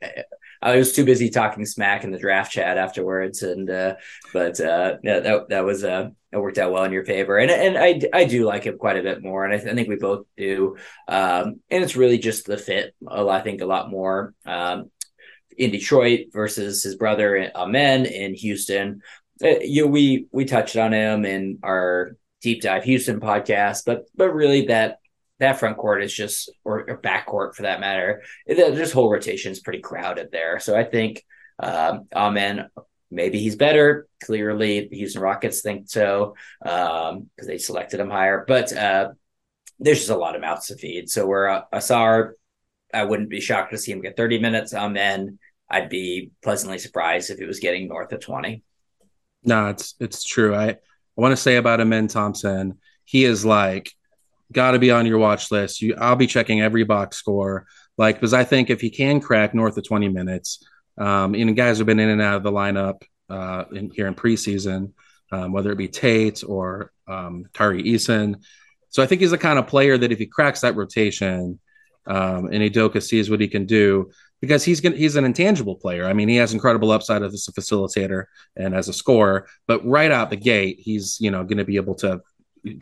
[0.65, 3.95] I was too busy talking smack in the draft chat afterwards, and uh,
[4.33, 7.51] but uh, yeah, that that was uh, it worked out well in your favor, and
[7.51, 9.89] and I I do like him quite a bit more, and I, th- I think
[9.89, 12.95] we both do, um, and it's really just the fit.
[13.07, 14.89] I think a lot more um,
[15.55, 19.01] in Detroit versus his brother Amen in Houston.
[19.43, 24.05] Uh, you know, we we touched on him in our deep dive Houston podcast, but
[24.15, 24.97] but really that
[25.39, 28.23] that front court is just or, or back court for that matter.
[28.47, 30.59] This whole rotation is pretty crowded there.
[30.59, 31.23] So I think
[31.59, 32.69] um, Amen
[33.11, 34.07] maybe he's better.
[34.23, 38.45] Clearly, the Houston Rockets think so because um, they selected him higher.
[38.47, 39.11] But uh,
[39.79, 41.09] there's just a lot of mouths to feed.
[41.09, 42.31] So where uh, Ausar,
[42.93, 44.73] I wouldn't be shocked to see him get 30 minutes.
[44.73, 48.61] Amen, I'd be pleasantly surprised if he was getting north of 20.
[49.43, 50.55] No, it's it's true.
[50.55, 50.77] I, I
[51.15, 53.91] want to say about Amen Thompson, he is like
[54.55, 55.81] got to be on your watch list.
[55.81, 59.53] You, I'll be checking every box score, like because I think if he can crack
[59.53, 60.65] north of 20 minutes,
[60.97, 64.15] um, and guys have been in and out of the lineup uh, in, here in
[64.15, 64.93] preseason,
[65.31, 68.41] um, whether it be Tate or um, Tari Eason.
[68.89, 71.59] So I think he's the kind of player that if he cracks that rotation,
[72.07, 76.05] um, and Udoka sees what he can do, because he's gonna, he's an intangible player.
[76.05, 80.11] I mean, he has incredible upside as a facilitator and as a scorer, but right
[80.11, 82.21] out the gate, he's you know going to be able to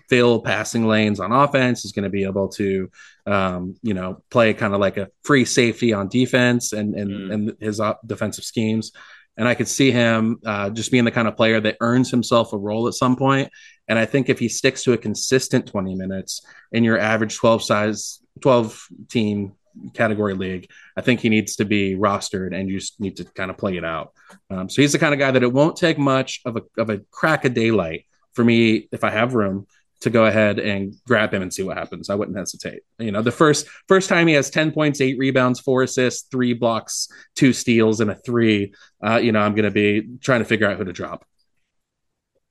[0.10, 1.84] fill passing lanes on offense.
[1.84, 2.90] He's going to be able to,
[3.26, 7.34] um, you know, play kind of like a free safety on defense and and, mm.
[7.34, 8.92] and his defensive schemes.
[9.38, 12.54] And I could see him uh, just being the kind of player that earns himself
[12.54, 13.50] a role at some point.
[13.88, 17.64] And I think if he sticks to a consistent 20 minutes in your average 12
[17.64, 19.54] size, 12 team
[19.94, 23.50] category league, I think he needs to be rostered and you just need to kind
[23.50, 24.14] of play it out.
[24.50, 26.90] Um, so he's the kind of guy that it won't take much of a, of
[26.90, 29.68] a crack of daylight for me, if I have room,
[30.04, 32.10] to go ahead and grab him and see what happens.
[32.10, 32.82] I wouldn't hesitate.
[33.00, 36.54] You know, the first first time he has 10 points, eight rebounds, four assists, three
[36.54, 38.74] blocks, two steals, and a three.
[39.02, 41.26] Uh, you know, I'm gonna be trying to figure out who to drop.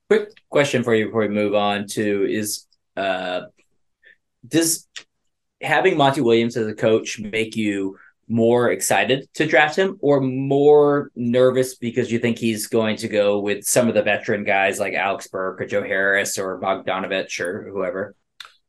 [0.09, 2.65] Quick question for you before we move on to is
[2.97, 3.41] uh
[4.47, 4.87] does
[5.61, 11.11] having Monty Williams as a coach make you more excited to draft him or more
[11.15, 14.93] nervous because you think he's going to go with some of the veteran guys like
[14.93, 18.15] Alex Burke or Joe Harris or Bogdanovich or whoever?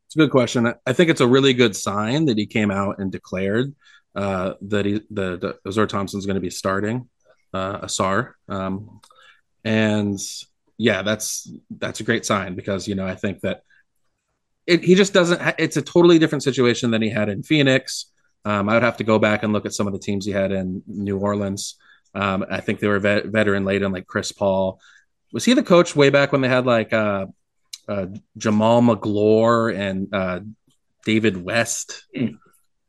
[0.07, 0.73] It's a good question.
[0.87, 3.75] I think it's a really good sign that he came out and declared
[4.15, 7.09] uh, that he the, the Ausar Thompson's going to be starting
[7.53, 8.33] uh, Ausar.
[8.49, 9.01] Um,
[9.65, 10.19] and
[10.77, 13.63] yeah, that's that's a great sign because you know I think that
[14.67, 15.41] it, he just doesn't.
[15.41, 18.07] Ha- it's a totally different situation than he had in Phoenix
[18.45, 20.33] um, I would have to go back and look at some of the teams he
[20.33, 21.77] had in New Orleans.
[22.15, 24.81] Um, I think they were vet- veteran laden, like Chris Paul.
[25.33, 27.27] Was he the coach way back when they had like uh,
[27.89, 28.07] uh,
[28.39, 30.41] Jamaal Magloire and uh,
[31.05, 32.05] David West?
[32.17, 32.39] Mm.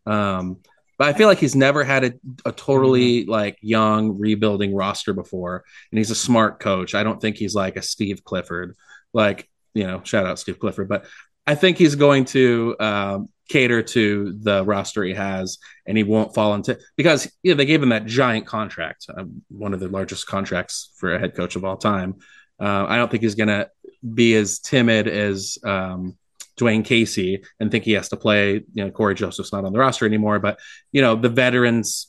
[0.05, 0.57] Um,
[0.97, 2.13] but I feel like he's never had a,
[2.45, 3.31] a totally mm-hmm.
[3.31, 6.95] like young rebuilding roster before, and he's a smart coach.
[6.95, 8.75] I don't think he's like a Steve Clifford,
[9.13, 11.05] like you know, shout out Steve Clifford, but
[11.47, 16.33] I think he's going to um, cater to the roster he has, and he won't
[16.33, 19.87] fall into because you know, they gave him that giant contract, uh, one of the
[19.87, 22.15] largest contracts for a head coach of all time.
[22.59, 23.69] Uh, I don't think he's going to
[24.13, 26.15] be as timid as um,
[26.57, 28.63] Dwane Casey and think he has to play.
[28.73, 30.59] You know, Cory Joseph's not on the roster anymore, but
[30.91, 32.07] you know the veterans,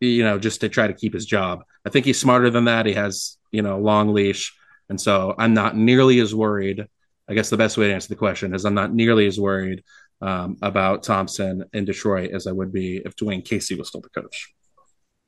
[0.00, 1.64] you know, just to try to keep his job.
[1.86, 2.86] I think he's smarter than that.
[2.86, 4.54] He has you know a long leash,
[4.88, 6.86] and so I'm not nearly as worried
[7.28, 9.84] I guess the best way to answer the question is I'm not nearly as worried
[10.20, 14.08] um, about Thompson in Detroit as I would be if Dwane Casey was still the
[14.08, 14.52] coach.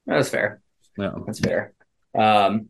[0.06, 0.60] That's fair.
[0.98, 1.12] Yeah.
[1.26, 1.72] That's fair.
[2.14, 2.68] Um,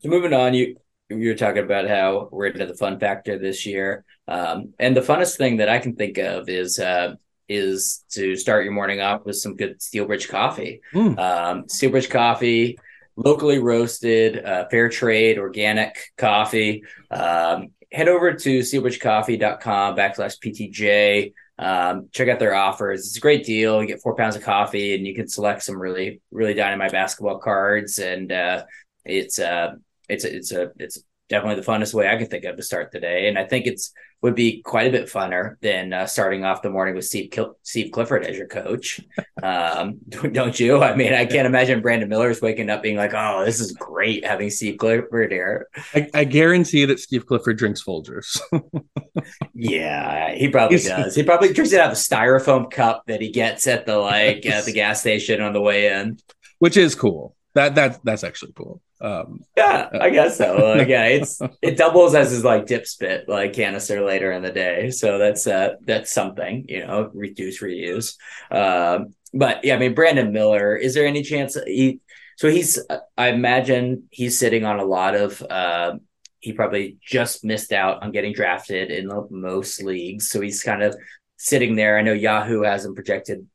[0.00, 0.76] so moving on, you
[1.08, 5.00] you were talking about how we're into the fun factor this year, um, and the
[5.00, 7.14] funnest thing that I can think of is uh,
[7.48, 10.82] is to start your morning off with some good Steel Bridge coffee.
[10.94, 11.18] Mm.
[11.18, 12.78] Um, Steel Bridge coffee,
[13.16, 16.84] locally roasted, uh, fair trade, organic coffee.
[17.10, 21.32] Um, head over to steelbridgecoffee.com backslash PTJ.
[21.58, 23.06] Um, check out their offers.
[23.06, 23.80] It's a great deal.
[23.80, 27.38] You get four pounds of coffee and you can select some really, really dynamite basketball
[27.38, 27.98] cards.
[27.98, 28.64] And uh,
[29.04, 29.74] it's uh
[30.08, 33.00] it's it's a it's definitely the funnest way I can think of to start the
[33.00, 33.28] day.
[33.28, 36.70] And I think it's would be quite a bit funner than uh, starting off the
[36.70, 39.00] morning with Steve Kil- Steve Clifford as your coach.
[39.42, 39.98] Um,
[40.32, 40.82] don't you?
[40.82, 44.24] I mean, I can't imagine Brandon Miller's waking up being like, "Oh, this is great
[44.24, 48.40] having Steve Clifford here." I, I guarantee that Steve Clifford drinks Folgers.
[49.54, 51.14] yeah, he probably does.
[51.14, 54.44] He probably drinks it out of a styrofoam cup that he gets at the like
[54.46, 56.18] at the gas station on the way in.
[56.58, 57.36] which is cool.
[57.58, 58.80] That that that's actually cool.
[59.00, 60.74] Um, Yeah, I guess so.
[60.76, 64.52] Like, yeah, it's it doubles as his like dip spit like canister later in the
[64.52, 64.90] day.
[64.90, 68.14] So that's uh that's something, you know, reduce, reuse.
[68.52, 72.00] Um, but yeah, I mean Brandon Miller, is there any chance he
[72.36, 72.78] so he's
[73.16, 75.96] I imagine he's sitting on a lot of uh
[76.38, 80.30] he probably just missed out on getting drafted in most leagues.
[80.30, 80.94] So he's kind of
[81.36, 81.98] sitting there.
[81.98, 83.48] I know Yahoo has him projected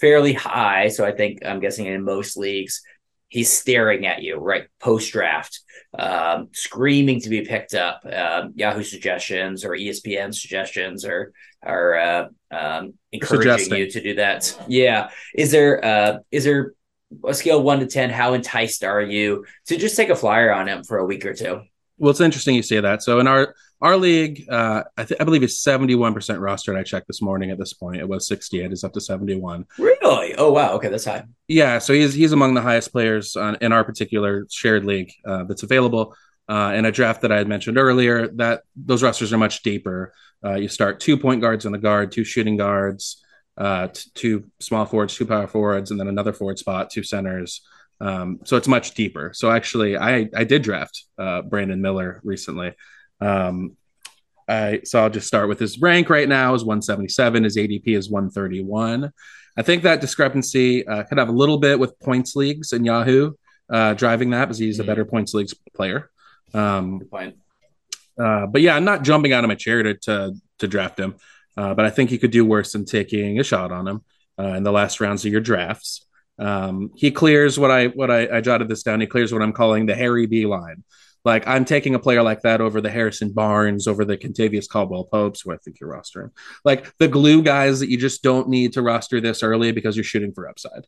[0.00, 0.88] fairly high.
[0.88, 2.82] So I think I'm guessing in most leagues
[3.28, 5.60] he's staring at you right post draft,
[5.98, 8.02] um, screaming to be picked up.
[8.04, 13.78] Um, Yahoo suggestions or ESPN suggestions or are uh, um, encouraging Suggesting.
[13.78, 14.64] you to do that.
[14.68, 16.74] Yeah, is there uh, is there
[17.26, 18.10] a scale of one to ten?
[18.10, 21.34] How enticed are you to just take a flyer on him for a week or
[21.34, 21.62] two?
[21.98, 23.02] well, it's interesting you say that.
[23.02, 26.76] So in our our league, uh, I, th- I believe it's seventy one percent rostered.
[26.76, 27.50] I checked this morning.
[27.50, 28.66] At this point, it was sixty-eight.
[28.66, 29.66] It is up to seventy one.
[29.78, 30.34] Really?
[30.36, 30.72] Oh wow.
[30.72, 31.24] Okay, that's high.
[31.48, 35.44] Yeah, so he's he's among the highest players on, in our particular shared league uh,
[35.44, 36.14] that's available.
[36.48, 40.12] Uh, in a draft that I had mentioned earlier, that those rosters are much deeper.
[40.44, 43.22] Uh, you start two point guards on the guard, two shooting guards,
[43.58, 47.62] uh, t- two small forwards, two power forwards, and then another forward spot, two centers.
[48.00, 49.32] Um, so it's much deeper.
[49.34, 52.74] So actually, I I did draft uh, Brandon Miller recently.
[53.20, 53.76] Um,
[54.48, 57.44] I so I'll just start with his rank right now is 177.
[57.44, 59.10] His ADP is 131.
[59.56, 63.32] I think that discrepancy uh, could have a little bit with points leagues and Yahoo
[63.70, 64.86] uh, driving that because he's a Mhm.
[64.86, 66.10] better points leagues player.
[66.54, 67.36] Um, Good point.
[68.18, 71.16] uh, but yeah, I'm not jumping out of my chair to to, to draft him,
[71.56, 74.04] uh, but I think he could do worse than taking a shot on him
[74.38, 76.06] uh, in the last rounds of your drafts.
[76.38, 79.00] Um, he clears what I what I, I jotted this down.
[79.00, 80.84] He clears what I'm calling the Harry B line.
[81.26, 85.04] Like I'm taking a player like that over the Harrison Barnes, over the Kentavious Caldwell
[85.04, 86.30] Popes, who I think you're rostering.
[86.64, 90.04] Like the glue guys that you just don't need to roster this early because you're
[90.04, 90.86] shooting for upside.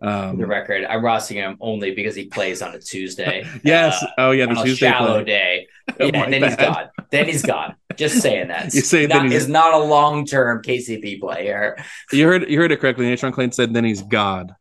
[0.00, 3.44] Um, the record, I'm rostering him only because he plays on a Tuesday.
[3.64, 4.00] yes.
[4.02, 5.24] Uh, oh yeah, the Tuesday shallow play.
[5.24, 5.66] day.
[6.00, 6.74] Oh, Yeah, my and then he's bad.
[6.74, 6.88] gone.
[7.10, 7.74] Then he's gone.
[7.96, 8.64] Just saying that.
[8.74, 11.76] You say not, then he's- not a long term KCP player.
[12.12, 13.06] You heard you heard it correctly.
[13.06, 14.54] Natron Clean said then he's God.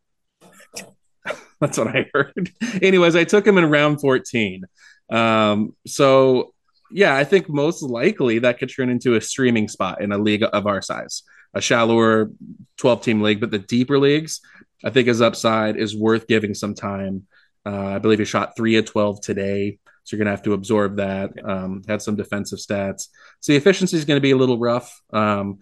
[1.60, 2.52] That's what I heard.
[2.82, 4.64] Anyways, I took him in round 14.
[5.10, 6.54] Um, so
[6.92, 10.44] yeah, I think most likely that could turn into a streaming spot in a league
[10.44, 12.32] of our size, a shallower
[12.78, 14.42] 12 team league, but the deeper leagues,
[14.84, 17.28] I think his upside is worth giving some time.
[17.66, 19.80] Uh, I believe he shot three of 12 today.
[20.04, 21.32] So you're going to have to absorb that.
[21.44, 23.08] Um, had some defensive stats.
[23.42, 25.02] So the efficiency is going to be a little rough.
[25.12, 25.60] Um,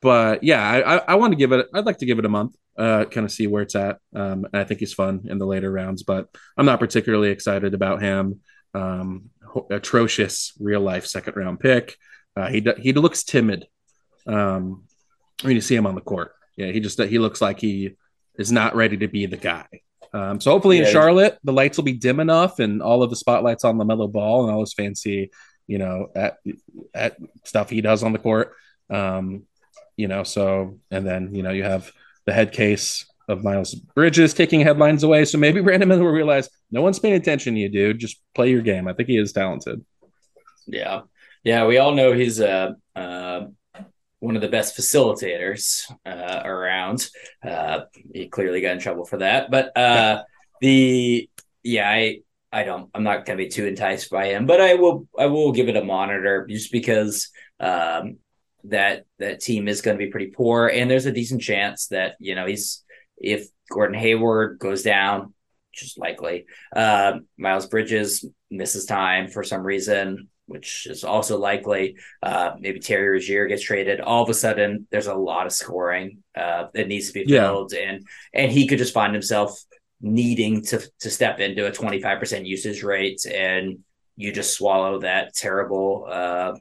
[0.00, 1.66] but yeah, I, I, I want to give it.
[1.74, 3.98] I'd like to give it a month, uh, kind of see where it's at.
[4.14, 7.74] Um, and I think he's fun in the later rounds, but I'm not particularly excited
[7.74, 8.40] about him.
[8.74, 9.30] Um,
[9.70, 11.96] atrocious real life second round pick.
[12.36, 13.66] Uh, he he looks timid.
[14.26, 14.84] Um,
[15.42, 17.96] when you see him on the court, yeah, he just he looks like he
[18.36, 19.66] is not ready to be the guy.
[20.12, 23.16] Um, so hopefully in Charlotte, the lights will be dim enough, and all of the
[23.16, 25.30] spotlights on the Melo Ball and all his fancy,
[25.66, 26.36] you know, at,
[26.94, 28.52] at stuff he does on the court.
[28.90, 29.44] Um,
[29.96, 31.90] you know, so and then you know you have
[32.26, 35.24] the head case of Miles Bridges taking headlines away.
[35.24, 37.98] So maybe Brandon Miller will realize no one's paying attention to you, dude.
[37.98, 38.86] Just play your game.
[38.86, 39.84] I think he is talented.
[40.66, 41.02] Yeah.
[41.42, 41.66] Yeah.
[41.66, 43.46] We all know he's uh, uh,
[44.20, 47.08] one of the best facilitators uh, around.
[47.42, 47.80] Uh,
[48.12, 49.50] he clearly got in trouble for that.
[49.50, 50.22] But uh,
[50.60, 51.28] the,
[51.62, 52.20] yeah, I,
[52.52, 55.26] I don't, I'm not going to be too enticed by him, but I will, I
[55.26, 58.18] will give it a monitor just because um,
[58.64, 60.68] that, that team is going to be pretty poor.
[60.68, 62.83] And there's a decent chance that, you know, he's,
[63.16, 65.34] if Gordon Hayward goes down,
[65.70, 70.28] which is likely, uh, Miles Bridges misses time for some reason.
[70.46, 71.96] which is also likely.
[72.22, 74.00] Uh, maybe Terry Rozier gets traded.
[74.00, 77.72] All of a sudden, there's a lot of scoring uh, that needs to be filled,
[77.72, 77.88] yeah.
[77.88, 79.58] and and he could just find himself
[80.00, 83.78] needing to to step into a 25% usage rate, and
[84.16, 86.52] you just swallow that terrible uh,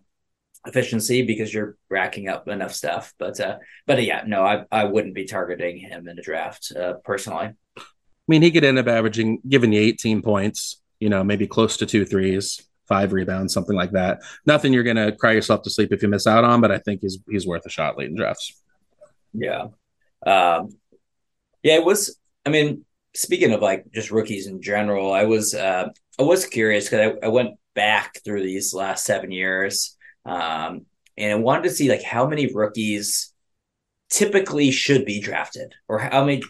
[0.66, 3.14] efficiency because you're racking up enough stuff.
[3.18, 6.94] But uh, but yeah, no, I I wouldn't be targeting him in the draft uh,
[7.04, 7.54] personally.
[7.78, 11.76] I mean, he could end up averaging, giving you 18 points, you know, maybe close
[11.78, 14.22] to two threes, five rebounds, something like that.
[14.46, 16.78] Nothing you're going to cry yourself to sleep if you miss out on, but I
[16.78, 18.54] think he's he's worth a shot late in drafts.
[19.34, 19.68] Yeah,
[20.26, 20.70] um,
[21.64, 22.18] yeah, it was.
[22.46, 26.86] I mean, speaking of like just rookies in general, I was uh, I was curious
[26.86, 30.86] because I, I went back through these last seven years um,
[31.18, 33.34] and I wanted to see like how many rookies
[34.10, 36.42] typically should be drafted or how many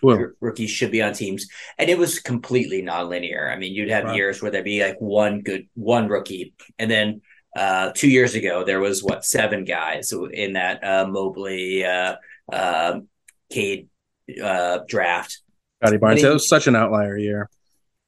[0.42, 1.48] rookies should be on teams.
[1.78, 3.52] And it was completely nonlinear.
[3.52, 4.16] I mean, you'd have right.
[4.16, 6.54] years where there'd be like one good, one rookie.
[6.78, 7.22] And then
[7.56, 12.16] uh, two years ago, there was what, seven guys in that uh, Mobley, uh,
[12.52, 13.00] uh,
[13.50, 13.88] Cade
[14.44, 15.40] uh, draft.
[15.82, 16.24] Scottie Barnes.
[16.24, 17.50] It was such an outlier year.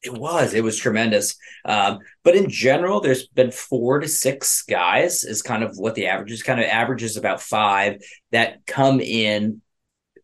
[0.05, 0.53] It was.
[0.53, 1.35] It was tremendous.
[1.65, 6.07] Um, but in general, there's been four to six guys is kind of what the
[6.07, 6.43] average is.
[6.43, 9.61] Kind of averages about five that come in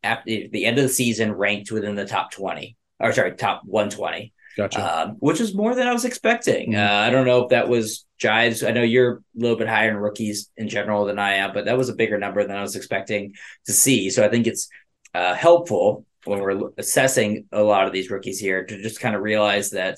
[0.03, 3.89] at the end of the season ranked within the top twenty or sorry, top one
[3.89, 4.33] twenty.
[4.57, 5.07] Gotcha.
[5.07, 6.73] Um, which is more than I was expecting.
[6.73, 6.93] Mm-hmm.
[6.93, 8.67] Uh, I don't know if that was Jives.
[8.67, 11.65] I know you're a little bit higher in rookies in general than I am, but
[11.65, 13.33] that was a bigger number than I was expecting
[13.65, 14.09] to see.
[14.09, 14.67] So I think it's
[15.13, 19.21] uh, helpful when we're assessing a lot of these rookies here to just kind of
[19.21, 19.97] realize that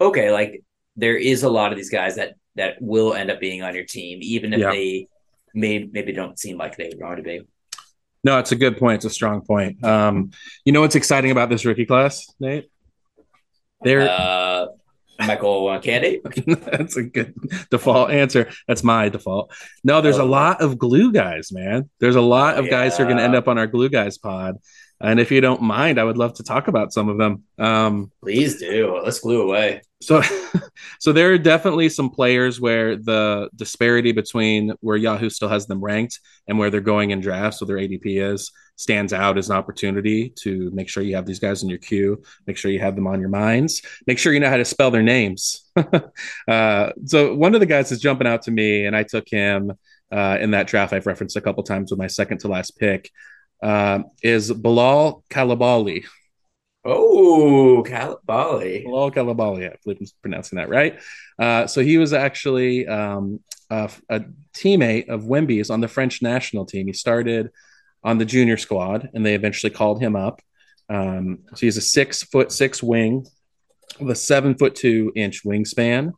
[0.00, 0.62] okay, like
[0.96, 3.84] there is a lot of these guys that that will end up being on your
[3.84, 4.70] team, even if yeah.
[4.70, 5.08] they
[5.54, 7.42] may maybe don't seem like they going to be.
[8.22, 8.96] No, it's a good point.
[8.96, 9.82] It's a strong point.
[9.82, 10.30] Um,
[10.64, 12.70] you know what's exciting about this rookie class, Nate?
[13.82, 14.66] There, uh,
[15.18, 16.20] Michael Candy.
[16.46, 17.34] That's a good
[17.70, 18.50] default answer.
[18.68, 19.52] That's my default.
[19.84, 20.24] No, there's oh.
[20.24, 21.88] a lot of glue guys, man.
[21.98, 22.70] There's a lot of yeah.
[22.70, 24.56] guys who are going to end up on our glue guys pod.
[25.00, 27.44] And if you don't mind, I would love to talk about some of them.
[27.58, 29.00] Um, Please do.
[29.02, 29.80] Let's glue away.
[30.02, 30.22] So,
[31.00, 35.82] so there are definitely some players where the disparity between where Yahoo still has them
[35.82, 39.56] ranked and where they're going in drafts, so their ADP is, stands out as an
[39.56, 42.96] opportunity to make sure you have these guys in your queue, make sure you have
[42.96, 45.70] them on your minds, make sure you know how to spell their names.
[46.48, 49.72] uh, so one of the guys is jumping out to me, and I took him
[50.12, 53.10] uh, in that draft I've referenced a couple times with my second to last pick
[53.62, 56.04] uh, is Bilal Kalabali.
[56.84, 58.84] Oh, Kalabali.
[58.84, 59.70] Bilal Coulibaly.
[59.70, 60.98] I believe I'm pronouncing that right.
[61.38, 66.64] Uh, so he was actually um, a, a, teammate of Wemby's on the French national
[66.64, 66.86] team.
[66.86, 67.50] He started
[68.02, 70.40] on the junior squad, and they eventually called him up.
[70.88, 73.26] Um, so he's a six foot six wing
[74.00, 76.12] with a seven foot two inch wingspan.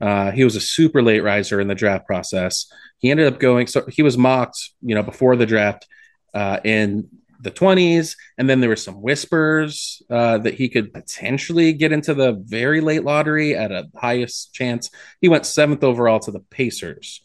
[0.00, 2.66] Uh, he was a super late riser in the draft process.
[2.98, 5.86] He ended up going, so he was mocked, you know, before the draft
[6.34, 7.08] uh, in
[7.40, 8.16] the 20s.
[8.36, 12.80] And then there were some whispers uh, that he could potentially get into the very
[12.80, 14.90] late lottery at a highest chance.
[15.20, 17.22] He went seventh overall to the Pacers,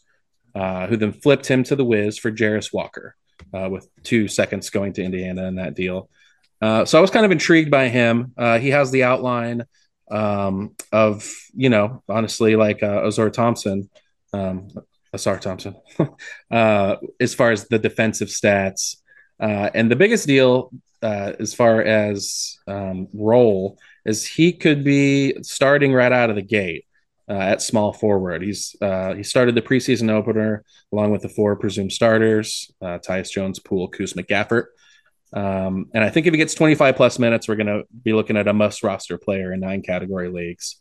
[0.54, 3.16] uh, who then flipped him to the Wiz for Jarace Walker,
[3.52, 6.08] uh, with two seconds going to Indiana in that deal.
[6.62, 8.32] Uh, so I was kind of intrigued by him.
[8.38, 9.64] Uh, he has the outline
[10.10, 13.90] um, of, you know, honestly, like uh, Ausar Thompson.
[14.32, 14.68] Um,
[15.14, 15.76] Ausar Thompson,
[16.50, 18.96] uh, as far as the defensive stats.
[19.40, 20.70] Uh, and the biggest deal,
[21.02, 26.42] uh, as far as um, role, is he could be starting right out of the
[26.42, 26.84] gate
[27.28, 28.42] uh, at small forward.
[28.42, 33.30] He's uh, he started the preseason opener along with the four presumed starters: uh, Tyus
[33.30, 34.66] Jones, Poole, Kuzma, Gafford.
[35.32, 38.36] Um, and I think if he gets 25 plus minutes, we're going to be looking
[38.36, 40.76] at a must roster player in nine category leagues.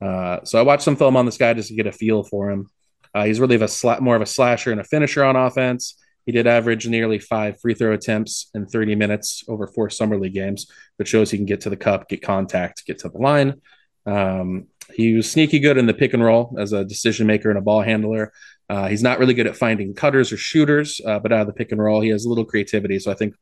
[0.00, 2.50] Uh, so I watched some film on this guy just to get a feel for
[2.50, 2.70] him.
[3.14, 5.96] Uh, he's really a sla- more of a slasher and a finisher on offense.
[6.26, 10.34] He did average nearly five free throw attempts in 30 minutes over four summer league
[10.34, 13.60] games, which shows he can get to the cup, get contact, get to the line.
[14.06, 17.58] Um, he was sneaky good in the pick and roll as a decision maker and
[17.58, 18.32] a ball handler.
[18.68, 21.52] Uh, he's not really good at finding cutters or shooters, uh, but out of the
[21.52, 22.98] pick and roll, he has a little creativity.
[22.98, 23.34] So I think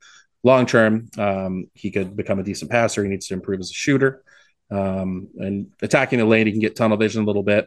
[0.43, 3.03] long term, um, he could become a decent passer.
[3.03, 4.23] He needs to improve as a shooter.
[4.71, 7.67] Um, and attacking the lane, he can get tunnel vision a little bit.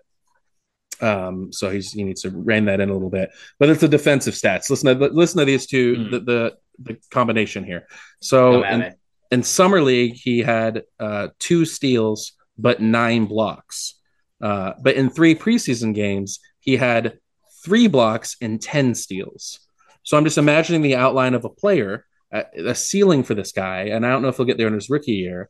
[1.01, 3.31] Um, so he's he needs to rein that in a little bit.
[3.59, 4.69] But it's the defensive stats.
[4.69, 6.11] Listen to listen to these two mm.
[6.11, 7.87] the, the, the combination here.
[8.21, 8.93] So in,
[9.31, 13.95] in, summer league he had uh, two steals but nine blocks.
[14.41, 17.17] Uh, but in three preseason games he had
[17.63, 19.59] three blocks and ten steals.
[20.03, 24.05] So I'm just imagining the outline of a player, a ceiling for this guy, and
[24.05, 25.49] I don't know if he'll get there in his rookie year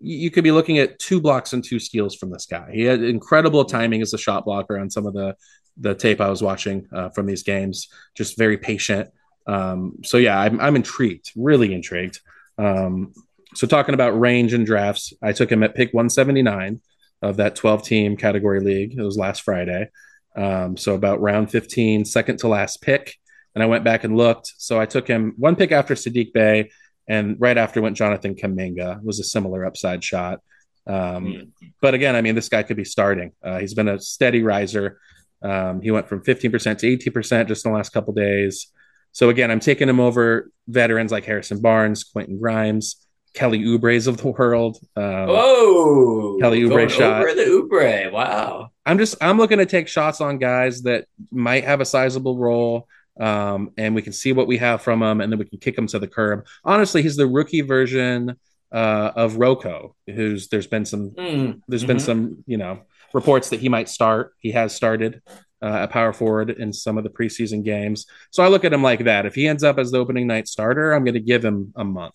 [0.00, 2.70] you could be looking at two blocks and two steals from this guy.
[2.72, 5.36] He had incredible timing as a shot blocker on some of the
[5.76, 7.88] the tape I was watching uh, from these games.
[8.14, 9.10] Just very patient.
[9.46, 12.20] Um, so yeah, I'm, I'm intrigued, really intrigued.
[12.58, 13.14] Um,
[13.54, 16.80] so talking about range and drafts, I took him at pick 179
[17.22, 18.96] of that 12 team category league.
[18.96, 19.88] It was last Friday.
[20.36, 23.16] Um, so about round 15, second to last pick.
[23.54, 24.52] And I went back and looked.
[24.58, 26.70] So I took him one pick after Sadiq Bey,
[27.10, 28.98] and right after went Jonathan Kuminga.
[28.98, 30.38] It was a similar upside shot.
[30.86, 31.50] Um, mm.
[31.82, 33.32] But again, I mean, this guy could be starting.
[33.42, 35.00] Uh, he's been a steady riser.
[35.42, 38.68] Um, he went from 15% to 18% just in the last couple days.
[39.10, 43.04] So again, I'm taking him over veterans like Harrison Barnes, Quentin Grimes,
[43.34, 44.78] Kelly Oubre's of the world.
[44.94, 47.22] Um, oh, Kelly Oubre shot.
[47.22, 48.70] Over the Oubre, wow.
[48.86, 52.86] I'm just I'm looking to take shots on guys that might have a sizable role.
[53.20, 55.76] Um, and we can see what we have from him, and then we can kick
[55.76, 56.46] him to the curb.
[56.64, 58.36] Honestly, he's the rookie version
[58.72, 61.60] uh, of Rocco, who's there's been some mm.
[61.68, 61.88] there's mm-hmm.
[61.88, 62.80] been some you know
[63.12, 64.34] reports that he might start.
[64.38, 65.20] He has started
[65.62, 68.06] uh, at power forward in some of the preseason games.
[68.30, 69.26] So I look at him like that.
[69.26, 71.84] If he ends up as the opening night starter, I'm going to give him a
[71.84, 72.14] month,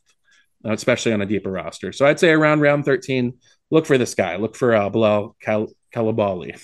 [0.65, 1.91] uh, especially on a deeper roster.
[1.91, 3.33] So I'd say around round 13,
[3.69, 4.37] look for this guy.
[4.37, 6.59] Look for uh, Bilal Cal- Coulibaly.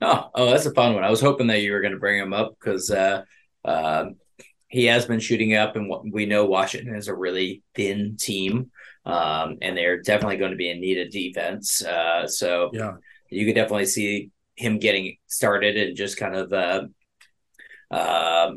[0.00, 1.04] Oh, oh, that's a fun one.
[1.04, 3.22] I was hoping that you were going to bring him up because uh,
[3.64, 4.06] uh,
[4.68, 8.70] he has been shooting up, and we know Washington is a really thin team,
[9.06, 11.82] um, and they're definitely going to be in need of defense.
[11.82, 12.92] Uh, so yeah,
[13.30, 16.82] you could definitely see him getting started and just kind of uh,
[17.90, 18.52] uh,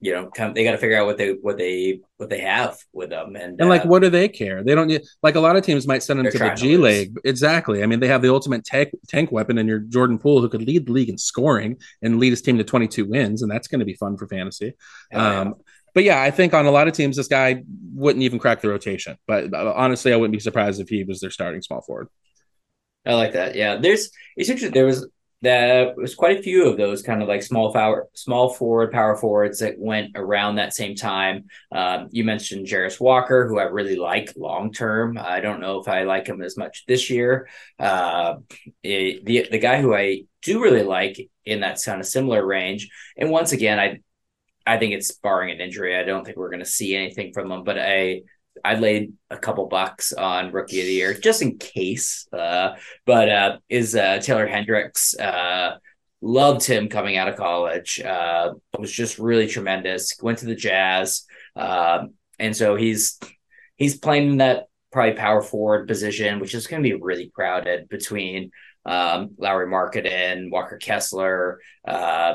[0.00, 2.40] you know, kind of, they got to figure out what they what they what they
[2.40, 4.62] have with them, and and like, uh, what do they care?
[4.62, 6.82] They don't need like a lot of teams might send them to the G to
[6.82, 7.18] League.
[7.24, 7.82] Exactly.
[7.82, 10.62] I mean, they have the ultimate tank tank weapon in your Jordan Poole, who could
[10.62, 13.80] lead the league in scoring and lead his team to 22 wins, and that's going
[13.80, 14.74] to be fun for fantasy.
[15.12, 15.56] Um,
[15.94, 18.68] but yeah, I think on a lot of teams, this guy wouldn't even crack the
[18.68, 19.16] rotation.
[19.26, 22.08] But uh, honestly, I wouldn't be surprised if he was their starting small forward.
[23.04, 23.56] I like that.
[23.56, 24.74] Yeah, there's it's interesting.
[24.74, 25.08] There was
[25.40, 29.16] there was quite a few of those kind of like small power, small forward, power
[29.16, 31.44] forwards that went around that same time.
[31.70, 35.16] Um, you mentioned Jarace Walker, who I really like long term.
[35.16, 37.48] I don't know if I like him as much this year.
[37.78, 38.36] Uh,
[38.82, 42.90] it, the the guy who I do really like in that kind of similar range,
[43.16, 44.00] and once again, I
[44.66, 45.96] I think it's barring an injury.
[45.96, 48.22] I don't think we're going to see anything from him, but I
[48.64, 52.26] I laid a couple bucks on rookie of the year just in case.
[52.32, 55.18] Uh, but uh, is uh, Taylor Hendricks.
[55.18, 55.76] Uh,
[56.20, 58.00] loved him coming out of college.
[58.00, 60.16] Uh, was just really tremendous.
[60.20, 61.24] Went to the Jazz,
[61.56, 63.18] um, and so he's
[63.76, 67.88] he's playing in that probably power forward position, which is going to be really crowded
[67.88, 68.50] between
[68.86, 72.34] um, Lauri Markkanen, Walker Kessler, uh,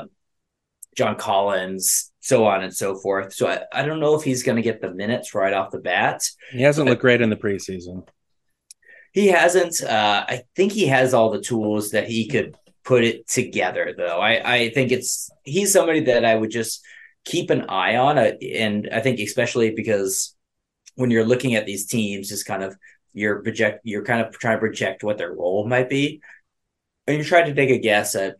[0.96, 3.34] John Collins, so on and so forth.
[3.34, 5.78] So I, I don't know if he's going to get the minutes right off the
[5.78, 6.22] bat.
[6.52, 8.06] He hasn't looked great in the preseason.
[9.12, 9.82] He hasn't.
[9.82, 14.20] Uh, I think he has all the tools that he could put it together, though.
[14.20, 16.82] I, I think it's he's somebody that I would just
[17.24, 20.34] keep an eye on, uh, and I think especially because
[20.96, 22.76] when you're looking at these teams, just kind of
[23.12, 26.20] you're project you're kind of trying to project what their role might be,
[27.06, 28.36] and you're trying to take a guess at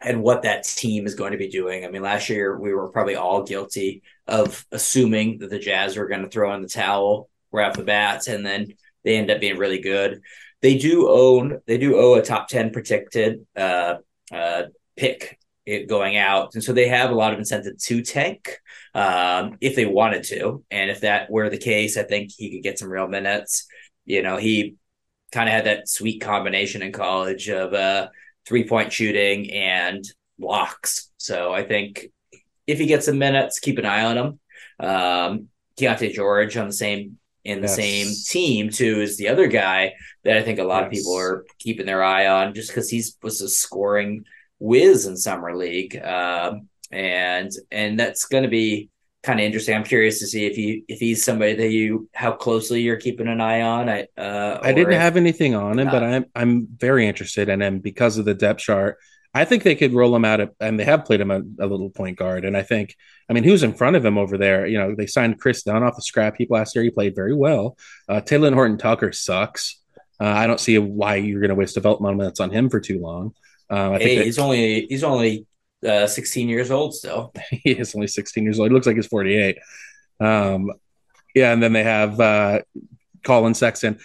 [0.00, 1.84] and what that team is going to be doing.
[1.84, 6.08] I mean, last year we were probably all guilty of assuming that the Jazz were
[6.08, 8.74] going to throw in the towel right off the bat, and then
[9.04, 10.20] they end up being really good.
[10.60, 13.96] They do own, they do owe a top ten protected uh,
[14.32, 14.64] uh,
[14.96, 15.38] pick
[15.88, 18.58] going out, and so they have a lot of incentive to tank
[18.94, 20.64] um, if they wanted to.
[20.70, 23.66] And if that were the case, I think he could get some real minutes.
[24.04, 24.76] You know, he
[25.30, 28.08] kind of had that sweet combination in college of uh,
[28.48, 30.04] three point shooting and
[30.38, 31.10] blocks.
[31.18, 32.08] So I think
[32.66, 34.40] if he gets some minutes, keep an eye on him.
[34.80, 37.76] Um, Keyonte George on the same in the yes.
[37.76, 39.94] same team too is the other guy
[40.24, 40.86] that I think a lot yes.
[40.86, 44.24] of people are keeping their eye on just because he's was a scoring
[44.58, 48.90] whiz in summer league, um, and and that's going to be
[49.22, 49.74] kind of interesting.
[49.74, 53.28] I'm curious to see if he if he's somebody that you how closely you're keeping
[53.28, 53.88] an eye on.
[53.88, 57.48] I uh, I didn't if, have anything on him, uh, but I'm I'm very interested
[57.48, 58.98] in him because of the depth chart.
[59.34, 61.66] I think they could roll him out, at, and they have played him a, a,
[61.66, 62.46] little point guard.
[62.46, 62.96] And I think,
[63.28, 64.66] I mean, who's in front of him over there?
[64.66, 66.82] You know, they signed Kris Dunn off the scrap heap last year.
[66.82, 67.76] He played very well.
[68.08, 69.80] Uh, Talen Horton Tucker sucks.
[70.18, 73.00] Uh, I don't see why you're going to waste development minutes on him for too
[73.00, 73.34] long.
[73.70, 75.46] Uh, I hey, think that, he's only he's only
[75.86, 77.32] uh, 16 years old still.
[77.50, 78.68] he is only 16 years old.
[78.68, 79.58] He looks like he's 48.
[80.20, 80.72] Um,
[81.34, 82.60] yeah, and then they have uh,
[83.24, 83.98] Collin Sexton.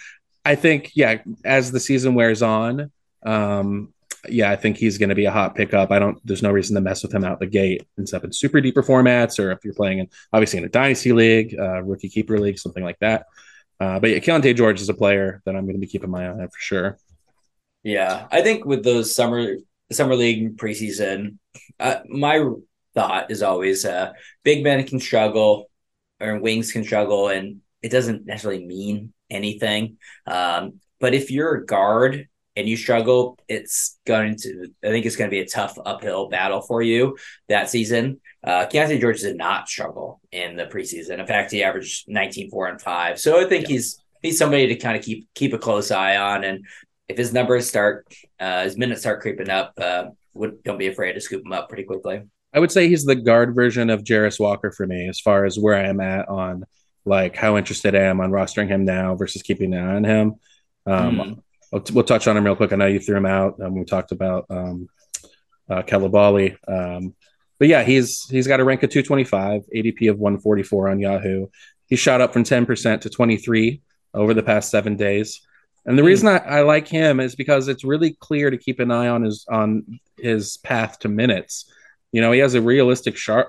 [0.44, 2.92] I think, yeah, as the season wears on,
[3.24, 3.94] um,
[4.28, 5.90] yeah, I think he's going to be a hot pickup.
[5.90, 6.18] I don't.
[6.26, 9.38] There's no reason to mess with him out the gate, except in super deeper formats,
[9.38, 12.84] or if you're playing in obviously in a dynasty league, uh, rookie keeper league, something
[12.84, 13.26] like that.
[13.80, 16.24] Uh, but yeah, Keyonte George is a player that I'm going to be keeping my
[16.24, 16.98] eye on for sure.
[17.82, 19.56] Yeah, I think with those summer
[19.94, 21.38] summer league preseason,
[21.80, 22.44] uh, my
[22.94, 25.70] thought is always uh, big men can struggle
[26.20, 29.98] or wings can struggle, and it doesn't necessarily mean anything.
[30.26, 35.16] Um, but if you're a guard and you struggle, it's going to, I think it's
[35.16, 37.16] going to be a tough uphill battle for you
[37.48, 38.20] that season.
[38.44, 41.18] Uh, Keyonte George did not struggle in the preseason.
[41.18, 43.18] In fact, he averaged 19, 4, and 5.
[43.18, 43.74] So I think yeah.
[43.74, 46.44] he's he's somebody to kind of keep keep a close eye on.
[46.44, 46.64] And
[47.08, 48.06] if his numbers start,
[48.40, 51.68] uh, his minutes start creeping up, uh, would, don't be afraid to scoop him up
[51.68, 52.22] pretty quickly.
[52.52, 55.58] I would say he's the guard version of Jarace Walker for me, as far as
[55.58, 56.64] where I am at on
[57.04, 60.34] like how interested I am on rostering him now versus keeping an eye on him.
[60.86, 61.42] Um, mm.
[61.72, 62.72] we'll, we'll, touch on him real quick.
[62.72, 63.60] I know you threw him out.
[63.60, 64.88] Um, we talked about um,
[65.68, 66.56] uh, Coulibaly.
[66.66, 67.14] Um,
[67.58, 71.46] but yeah, he's he's got a rank of 225, ADP of 144 on Yahoo.
[71.86, 73.82] He shot up from 10% to 23
[74.14, 75.40] over the past seven days.
[75.86, 76.06] And the mm.
[76.06, 79.22] reason I, I, like him is because it's really clear to keep an eye on
[79.22, 81.70] his on his path to minutes.
[82.12, 83.48] You know, he has a realistic shot,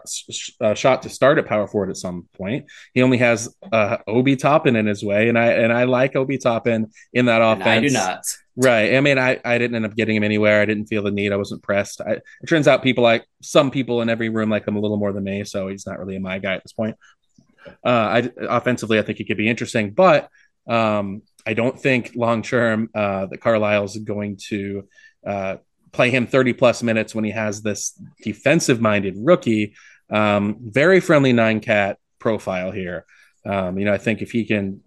[0.59, 2.65] uh, shot to start at power forward at some point.
[2.95, 6.39] He only has uh, Obi Toppin in his way, and I and I like Obi
[6.39, 7.67] Toppin in that offense.
[7.67, 8.25] And I do not.
[8.57, 8.95] Right.
[8.95, 10.61] I mean, I, I didn't end up getting him anywhere.
[10.61, 11.33] I didn't feel the need.
[11.33, 12.01] I wasn't pressed.
[12.01, 14.97] I, it turns out people like some people in every room like him a little
[14.97, 16.95] more than me, so he's not really my guy at this point.
[17.83, 20.29] Uh, I offensively, I think he could be interesting, but
[20.67, 24.87] um, I don't think long term uh, that Carlisle's going to
[25.25, 25.57] uh,
[25.91, 29.75] play him 30 plus minutes when he has this defensive minded rookie.
[30.09, 33.05] Um, very friendly nine cat profile here.
[33.45, 34.81] Um, you know, I think if he can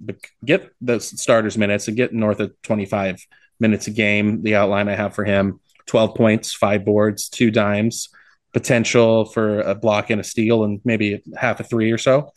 [0.44, 3.24] get the starters minutes and get north of 25
[3.60, 8.08] minutes a game, the outline I have for him 12 points, five boards, two dimes,
[8.52, 12.32] potential for a block and a steal, and maybe half a three or so.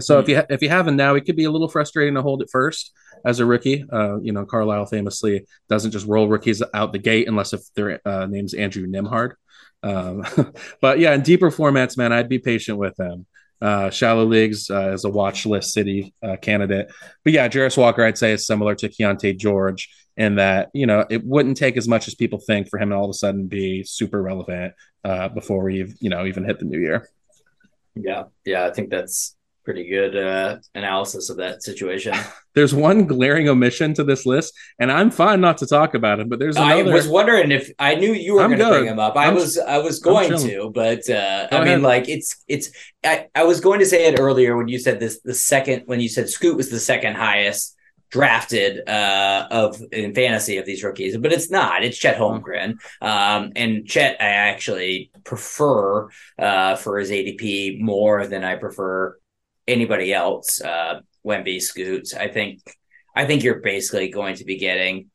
[0.00, 0.22] So mm-hmm.
[0.22, 2.22] if you ha- if you have him now, it could be a little frustrating to
[2.22, 2.92] hold it first
[3.24, 3.84] as a rookie.
[3.92, 8.00] Uh, you know, Carlisle famously doesn't just roll rookies out the gate unless if their
[8.06, 9.32] uh, name's Andrew Nembhard.
[9.82, 10.24] Um,
[10.80, 13.26] but yeah, in deeper formats, man, I'd be patient with them.
[13.60, 16.90] Uh, shallow leagues uh, as a watch list city uh, candidate.
[17.22, 21.06] But yeah, Jarace Walker, I'd say, is similar to Keyonte George in that, you know,
[21.08, 23.46] it wouldn't take as much as people think for him to all of a sudden
[23.46, 24.74] be super relevant
[25.04, 27.08] uh, before we, you know, even hit the new year.
[27.94, 28.24] Yeah.
[28.44, 28.66] Yeah.
[28.66, 32.14] I think that's pretty good uh, analysis of that situation.
[32.54, 36.28] there's one glaring omission to this list, and I'm fine not to talk about it.
[36.28, 36.90] But there's another.
[36.90, 39.16] I was wondering if I knew you were going to bring him up.
[39.16, 42.70] I I'm, was I was going to, but uh, I mean, like it's it's.
[43.04, 45.20] I, I was going to say it earlier when you said this.
[45.20, 47.76] The second when you said Scoot was the second highest
[48.12, 51.82] drafted uh, of in fantasy of these rookies, but it's not.
[51.82, 58.44] It's Chet Holmgren, um, and Chet I actually prefer uh, for his ADP more than
[58.44, 59.18] I prefer
[59.66, 60.60] anybody else.
[60.60, 62.60] Uh, Wemby Scoots, I think
[63.14, 65.10] I think you're basically going to be getting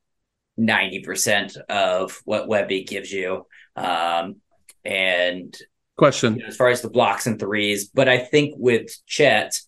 [0.56, 3.46] ninety percent of what Wemby gives you.
[3.76, 4.38] Um,
[4.86, 5.56] and
[5.98, 9.60] question you know, as far as the blocks and threes, but I think with Chet,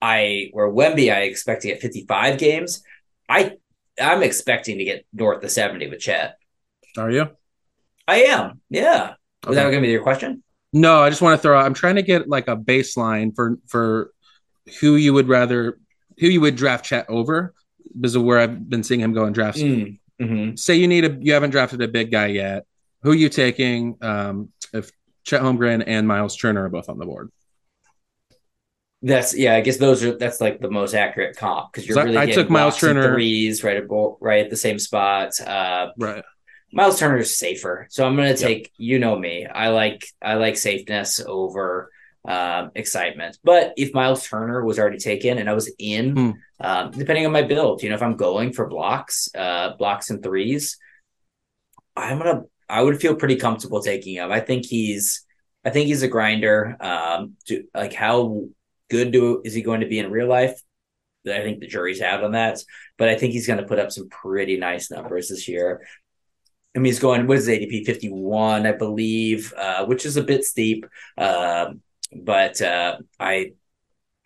[0.00, 2.82] I where Wemby, I expect to get fifty five games.
[3.28, 3.56] I
[4.00, 6.36] I'm expecting to get north of seventy with Chet.
[6.96, 7.28] Are you?
[8.06, 8.60] I am.
[8.70, 9.14] Yeah.
[9.46, 10.42] Was that going to be your question?
[10.72, 11.58] No, I just want to throw.
[11.58, 11.64] Out.
[11.64, 14.12] I'm trying to get like a baseline for for
[14.80, 15.78] who you would rather
[16.18, 17.54] who you would draft Chet over
[17.98, 19.60] because of where I've been seeing him go in drafts.
[19.60, 20.56] Mm, mm-hmm.
[20.56, 22.66] Say you need a you haven't drafted a big guy yet.
[23.02, 24.90] Who are you taking um, if
[25.24, 27.30] Chet Holmgren and Miles Turner are both on the board?
[29.02, 29.54] That's yeah.
[29.54, 32.30] I guess those are that's like the most accurate comp because you're really I, I
[32.30, 33.84] took Miles Turner threes right at
[34.20, 35.40] right at the same spot.
[35.40, 36.22] Uh, right.
[36.72, 38.64] Miles Turner is safer, so I'm going to take.
[38.64, 38.70] Yep.
[38.76, 39.46] You know me.
[39.46, 41.90] I like I like safeness over
[42.26, 43.38] um, excitement.
[43.42, 46.30] But if Miles Turner was already taken and I was in, hmm.
[46.60, 50.22] um, depending on my build, you know, if I'm going for blocks, uh, blocks and
[50.22, 50.78] threes,
[51.96, 54.30] I'm gonna, I would feel pretty comfortable taking him.
[54.30, 55.24] I think he's,
[55.64, 56.76] I think he's a grinder.
[56.80, 58.46] Um, to, like how
[58.90, 60.60] good do is he going to be in real life?
[61.26, 62.58] I think the jury's out on that,
[62.96, 65.86] but I think he's going to put up some pretty nice numbers this year.
[66.74, 70.44] I mean, he's going, what is ADP 51, I believe, uh, which is a bit
[70.44, 70.86] steep.
[71.18, 71.82] Um,
[72.12, 73.52] but uh, I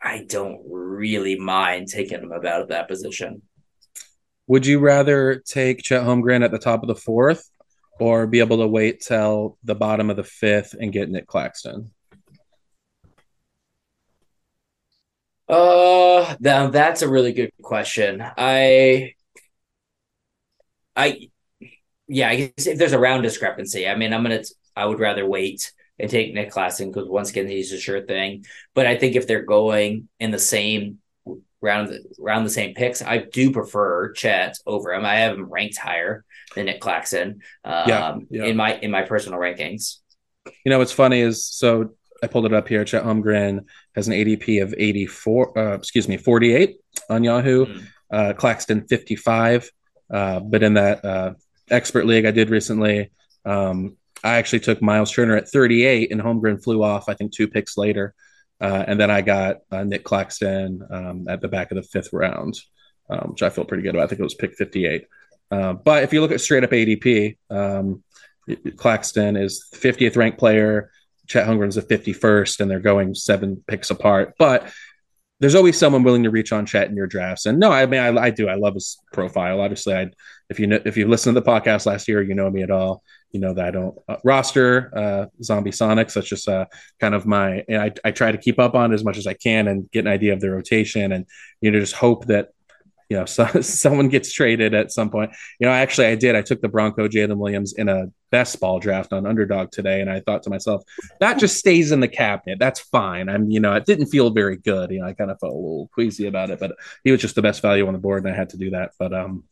[0.03, 3.43] I don't really mind taking him about that position.
[4.47, 7.49] Would you rather take Chet Holmgren at the top of the fourth,
[7.99, 11.91] or be able to wait till the bottom of the fifth and get Nick Claxton?
[15.49, 18.22] Uh, now that's a really good question.
[18.22, 19.14] I,
[20.97, 21.28] I,
[22.09, 24.43] yeah, I guess if there's a round discrepancy, I mean, I'm gonna,
[24.74, 28.45] I would rather wait and take Nick Claxton because once again he's a sure thing.
[28.74, 30.99] But I think if they're going in the same
[31.64, 33.03] round the, around the same picks.
[33.03, 35.05] I do prefer Chet over him.
[35.05, 36.24] I have him ranked higher
[36.55, 37.40] than Nick Claxton.
[37.64, 38.45] Um, yeah, yeah.
[38.45, 39.97] in my in my personal rankings.
[40.47, 42.84] You know what's funny is so I pulled it up here.
[42.84, 43.64] Chet Holmgren
[43.97, 46.76] has an ADP of 84, uh, excuse me, 48
[47.11, 47.66] on Yahoo.
[47.66, 47.86] Mm.
[48.11, 49.70] Uh, Claxton 55.
[50.12, 51.32] Uh, but in that uh,
[51.70, 53.11] expert league I did recently,
[53.45, 57.09] um, I actually took Miles Turner at 38, and Holmgren flew off.
[57.09, 58.14] I think two picks later,
[58.61, 62.12] uh, and then I got uh, Nick Claxton um, at the back of the fifth
[62.12, 62.59] round,
[63.11, 64.05] um, which I feel pretty good about.
[64.05, 65.07] I think it was pick 58.
[65.51, 68.03] but if you look at straight up ADP, um,
[68.77, 70.91] Claxton is 50th ranked player.
[71.27, 74.35] Chet Holmgren's the 51st, and they're going seven picks apart.
[74.39, 74.70] But
[75.41, 77.47] there's always someone willing to reach on Chet in your drafts.
[77.47, 78.49] And no, I mean, I, I do.
[78.49, 79.61] I love his profile.
[79.61, 80.11] Obviously, I
[80.49, 82.70] if you know, if you listened to the podcast last year, you know me at
[82.70, 83.03] all.
[83.35, 86.14] You know that I don't uh, roster uh, Zombie Sonics.
[86.14, 86.66] That's just uh,
[87.01, 87.64] kind of my.
[87.68, 90.07] I, I try to keep up on it as much as I can and get
[90.07, 91.26] an idea of the rotation, and
[91.61, 92.51] you know just hope that
[93.11, 95.30] you know, so, someone gets traded at some point.
[95.59, 96.37] You know, actually, I did.
[96.37, 100.11] I took the Bronco Jalen Williams in a best ball draft on underdog today, and
[100.11, 100.82] I thought to myself,
[101.20, 102.59] that just stays in the cabinet.
[102.59, 103.28] That's fine.
[103.28, 104.91] I'm, you know, it didn't feel very good.
[104.91, 107.35] You know, I kind of felt a little queasy about it, but he was just
[107.35, 108.93] the best value on the board, and I had to do that.
[108.99, 109.45] But um,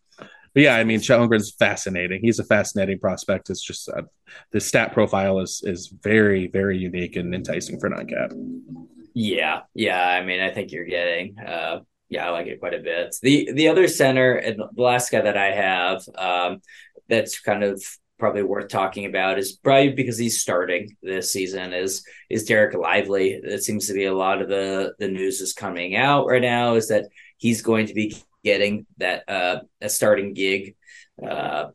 [0.55, 2.21] but yeah, I mean, Chet Holmgren's fascinating.
[2.23, 3.51] He's a fascinating prospect.
[3.51, 4.03] It's just uh,
[4.51, 8.33] the stat profile is is very very unique and enticing for nine cat.
[9.15, 10.03] Yeah, yeah.
[10.03, 11.81] I mean, I think you're getting uh,
[12.13, 13.17] yeah, I like it quite a bit.
[13.23, 16.61] The the other center and the last guy that I have um,
[17.09, 17.83] that's kind of
[18.19, 23.31] probably worth talking about is probably because he's starting this season is is Dereck Lively.
[23.31, 26.75] It seems to be a lot of the the news is coming out right now
[26.75, 27.07] is that
[27.39, 28.15] he's going to be
[28.45, 30.77] getting that uh, a starting gig.
[31.25, 31.67] Uh,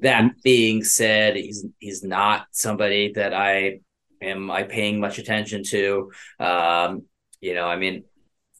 [0.00, 3.80] that being said, he's he's not somebody that I
[4.20, 6.12] am I paying much attention to.
[6.38, 7.04] Um,
[7.40, 8.04] you know, I mean,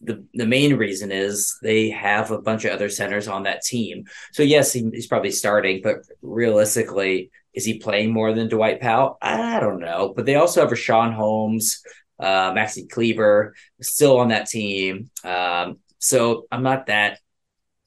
[0.01, 4.05] the, the main reason is they have a bunch of other centers on that team.
[4.33, 9.17] So yes, he, he's probably starting, but realistically, is he playing more than Dwight Powell?
[9.21, 10.13] I don't know.
[10.15, 11.81] But they also have Richaun Holmes,
[12.19, 12.53] uh,
[12.91, 15.09] Kleber still on that team.
[15.23, 17.19] Um, so I'm not that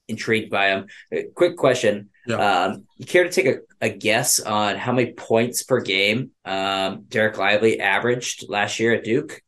[0.07, 0.87] intrigued by him.
[1.15, 2.09] Uh, quick question.
[2.25, 2.65] Yeah.
[2.65, 7.03] Um, you care to take a, a, guess on how many points per game um,
[7.03, 9.41] Dereck Lively averaged last year at Duke?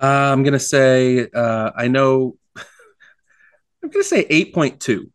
[0.00, 2.36] Uh, I'm gonna say uh, I know.
[2.56, 5.10] I'm gonna say eight point two.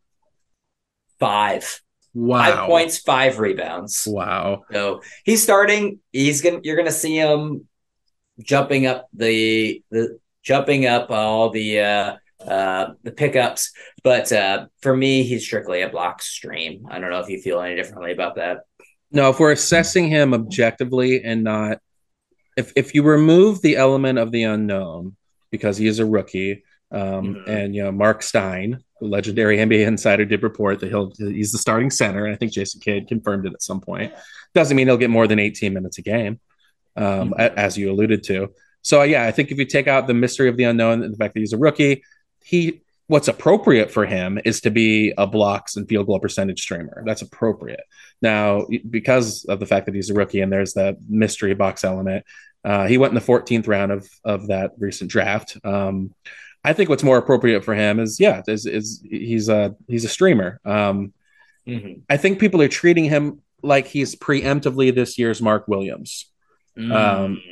[1.18, 1.80] Five.
[2.14, 2.38] Wow.
[2.38, 4.06] Five points, five rebounds.
[4.06, 4.62] Wow.
[4.72, 5.98] So he's starting.
[6.12, 6.60] He's gonna.
[6.62, 7.66] You're gonna see him
[8.38, 13.72] jumping up the the jumping up all the uh, uh, the pickups.
[14.02, 16.86] But uh, for me, he's strictly a block stream.
[16.90, 18.60] I don't know if you feel any differently about that.
[19.12, 21.78] No, if we're assessing him objectively and not
[22.56, 25.14] if if you remove the element of the unknown
[25.50, 27.50] because he is a rookie, um, mm-hmm.
[27.50, 31.58] and you know Mark Stein, the legendary NBA insider, did report that he'll he's the
[31.58, 34.12] starting center, and I think Jason Kidd confirmed it at some point.
[34.54, 36.40] Doesn't mean he'll get more than 18 minutes a game,
[36.96, 37.58] um, mm-hmm.
[37.58, 38.52] as you alluded to.
[38.82, 41.18] So yeah, I think if you take out the mystery of the unknown and the
[41.18, 42.02] fact that he's a rookie,
[42.46, 47.02] he what's appropriate for him is to be a blocks and field goal percentage streamer.
[47.04, 47.82] That's appropriate.
[48.22, 52.24] Now, because of the fact that he's a rookie and there's the mystery box element,
[52.64, 55.56] uh, he went in the 14th round of of that recent draft.
[55.64, 56.14] Um,
[56.64, 60.08] I think what's more appropriate for him is yeah, is, is he's a he's a
[60.08, 60.60] streamer.
[60.64, 61.12] Um,
[61.66, 62.00] mm-hmm.
[62.08, 66.30] I think people are treating him like he's preemptively this year's Mark Williams.
[66.78, 66.92] Mm.
[66.94, 67.42] Um,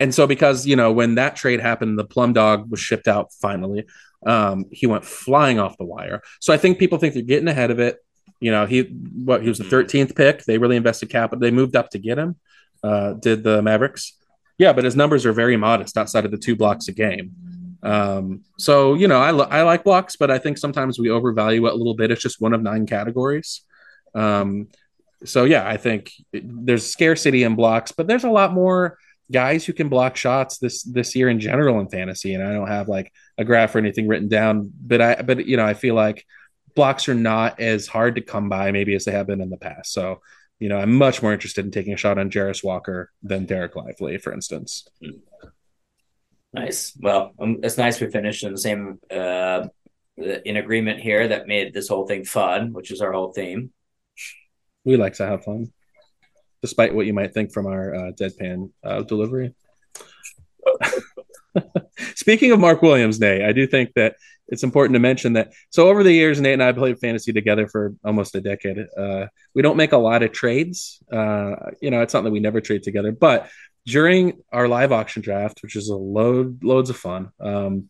[0.00, 3.32] and so because you know when that trade happened, the Plum Dog was shipped out
[3.34, 3.86] finally.
[4.26, 6.22] Um, he went flying off the wire.
[6.40, 7.98] So I think people think they're getting ahead of it.
[8.40, 10.14] You know, he what he was the 13th mm-hmm.
[10.14, 10.44] pick.
[10.44, 11.40] They really invested capital.
[11.40, 12.36] They moved up to get him.
[12.82, 14.16] Uh, did the Mavericks?
[14.58, 17.32] Yeah, but his numbers are very modest outside of the two blocks a game.
[17.82, 21.72] Um, so you know, I, I like blocks, but I think sometimes we overvalue it
[21.72, 22.10] a little bit.
[22.10, 23.62] It's just one of nine categories.
[24.14, 24.68] Um,
[25.24, 28.98] so yeah, I think there's scarcity in blocks, but there's a lot more
[29.30, 32.34] guys who can block shots this this year in general in fantasy.
[32.34, 35.56] And I don't have like a graph or anything written down, but I but you
[35.56, 36.24] know I feel like
[36.74, 39.56] blocks are not as hard to come by maybe as they have been in the
[39.56, 39.92] past.
[39.92, 40.20] So
[40.60, 43.74] you know, I'm much more interested in taking a shot on Jarace Walker than Dereck
[43.74, 44.86] Lively, for instance.
[46.52, 46.92] Nice.
[47.00, 49.68] Well, um, it's nice we finished in the same uh,
[50.18, 53.72] in agreement here that made this whole thing fun, which is our whole theme.
[54.84, 55.72] We like to have fun,
[56.62, 59.54] despite what you might think from our uh, deadpan uh, delivery.
[62.14, 64.16] Speaking of Mark Williams, Nate, I do think that
[64.48, 65.52] it's important to mention that.
[65.70, 68.78] So over the years, Nate and I played fantasy together for almost a decade.
[68.96, 71.02] Uh, we don't make a lot of trades.
[71.10, 73.48] Uh, you know, it's not that we never trade together, but
[73.86, 77.88] during our live auction draft, which is a load loads of fun, um,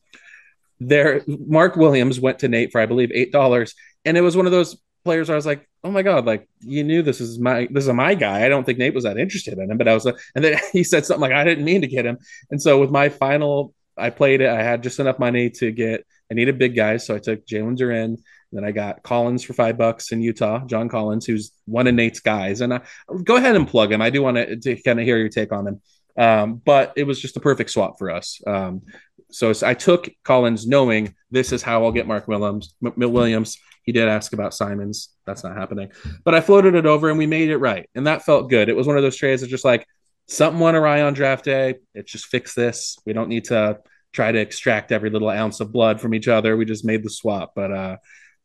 [0.79, 4.47] there, Mark Williams went to Nate for I believe eight dollars, and it was one
[4.47, 7.39] of those players where I was like, oh my god, like you knew this is
[7.39, 8.45] my this is my guy.
[8.45, 10.59] I don't think Nate was that interested in him, but I was, like, and then
[10.73, 12.19] he said something like, I didn't mean to get him,
[12.51, 14.49] and so with my final, I played it.
[14.49, 16.05] I had just enough money to get.
[16.31, 18.19] I needed big guys, so I took Jalen Duren.
[18.53, 22.21] Then I got Collins for five bucks in Utah, John Collins, who's one of Nate's
[22.21, 22.61] guys.
[22.61, 22.81] And I,
[23.25, 24.03] go ahead and plug him.
[24.03, 25.81] I do want to, to kind of hear your take on him.
[26.17, 28.41] Um, but it was just a perfect swap for us.
[28.47, 28.83] Um,
[29.31, 32.75] so I took Collins knowing this is how I'll get Mark Williams.
[32.85, 33.57] M- Williams.
[33.83, 35.11] He did ask about Simons.
[35.27, 35.91] That's not happening.
[36.25, 37.89] But I floated it over and we made it right.
[37.95, 38.69] And that felt good.
[38.69, 39.87] It was one of those trades that just like
[40.29, 41.77] something went awry on draft day.
[41.95, 42.99] It just fixed this.
[43.05, 43.81] We don't need to
[44.13, 46.57] try to extract every little ounce of blood from each other.
[46.57, 47.53] We just made the swap.
[47.55, 47.97] But uh,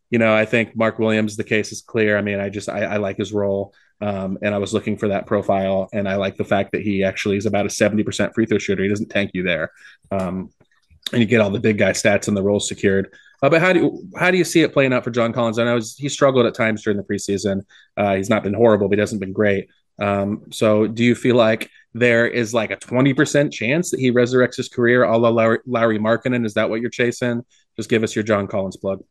[0.09, 2.17] you know, I think Mark Williams, the case is clear.
[2.17, 3.73] I mean, I just I, I like his role.
[4.01, 7.03] Um, and I was looking for that profile, and I like the fact that he
[7.03, 8.83] actually is about a 70% free throw shooter.
[8.83, 9.71] He doesn't tank you there.
[10.11, 10.49] Um,
[11.13, 13.13] and you get all the big guy stats and the roles secured.
[13.41, 15.59] Uh, but how do you, how do you see it playing out for John Collins?
[15.59, 17.61] I know he struggled at times during the preseason.
[17.97, 19.69] Uh, he's not been horrible, but he hasn't been great.
[19.99, 24.57] Um, so do you feel like there is like a 20% chance that he resurrects
[24.57, 26.45] his career a la Larry, Lauri Markkanen?
[26.45, 27.43] Is that what you're chasing?
[27.75, 29.03] Just give us your John Collins plug.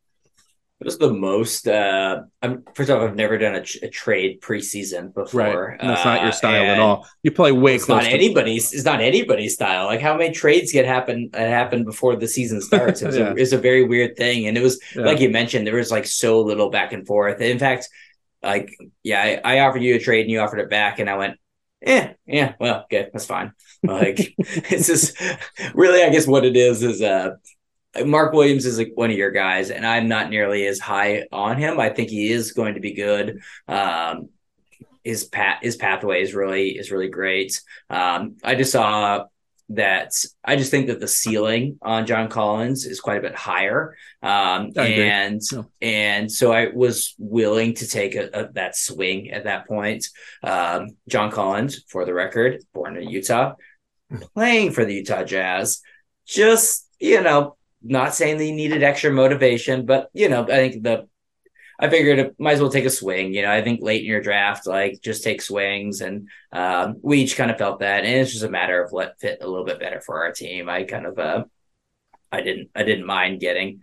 [0.85, 1.67] What is the most?
[1.67, 5.71] Uh, I'm first off, I've never done a, a trade preseason before.
[5.71, 5.81] Right.
[5.81, 7.09] That's not your uh, style uh, at all.
[7.23, 8.03] You play way it's close.
[8.03, 8.71] Not to- anybody's.
[8.75, 9.87] It's not anybody's style.
[9.87, 13.01] Like how many trades get happen uh, happen before the season starts?
[13.15, 13.57] It's, yeah.
[13.57, 15.05] a, a very weird thing, and it was yeah.
[15.07, 15.67] like you mentioned.
[15.67, 17.41] There was like so little back and forth.
[17.41, 17.89] In fact,
[18.43, 21.17] like yeah, I, I offered you a trade and you offered it back, and I
[21.17, 21.39] went,
[21.81, 23.53] yeah, yeah, well, good, that's fine.
[23.83, 25.19] Like it's just
[25.75, 27.37] really, I guess what it is is uh
[28.05, 31.59] Mark Williams is like one of your guys, and I'm not nearly as high on
[31.59, 31.79] him.
[31.79, 33.43] I think he is going to be good.
[33.69, 34.31] Um,
[35.03, 37.61] his pat his pathway is really is really great.
[37.91, 39.27] Um, I just saw
[39.71, 40.13] that
[40.45, 43.97] I just think that the ceiling on John Collins is quite a bit higher.
[44.23, 45.41] Um, and
[45.81, 50.07] and so I was willing to take a, a, that swing at that point.
[50.43, 53.55] Um, John Collins, for the record, born in Utah,
[54.35, 55.81] playing for the Utah Jazz.
[56.27, 61.09] Just you know, not saying they needed extra motivation, but you know, I think the
[61.79, 63.35] I figured it might as well take a swing.
[63.35, 67.19] You know, I think late in your draft, like just take swings, and um, we
[67.19, 69.67] each kind of felt that, and it's just a matter of what fit a little
[69.67, 70.69] bit better for our team.
[70.69, 71.45] I kind of, uh,
[72.33, 73.81] I didn't, I didn't mind getting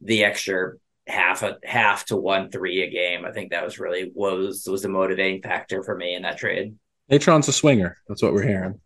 [0.00, 0.74] the extra
[1.06, 3.24] half a half to one three a game.
[3.24, 6.74] I think that was really was was the motivating factor for me in that trade.
[7.10, 7.98] Natron's a swinger.
[8.08, 8.80] That's what we're hearing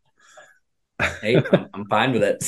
[1.20, 2.44] hey, I'm, I'm, fine with it.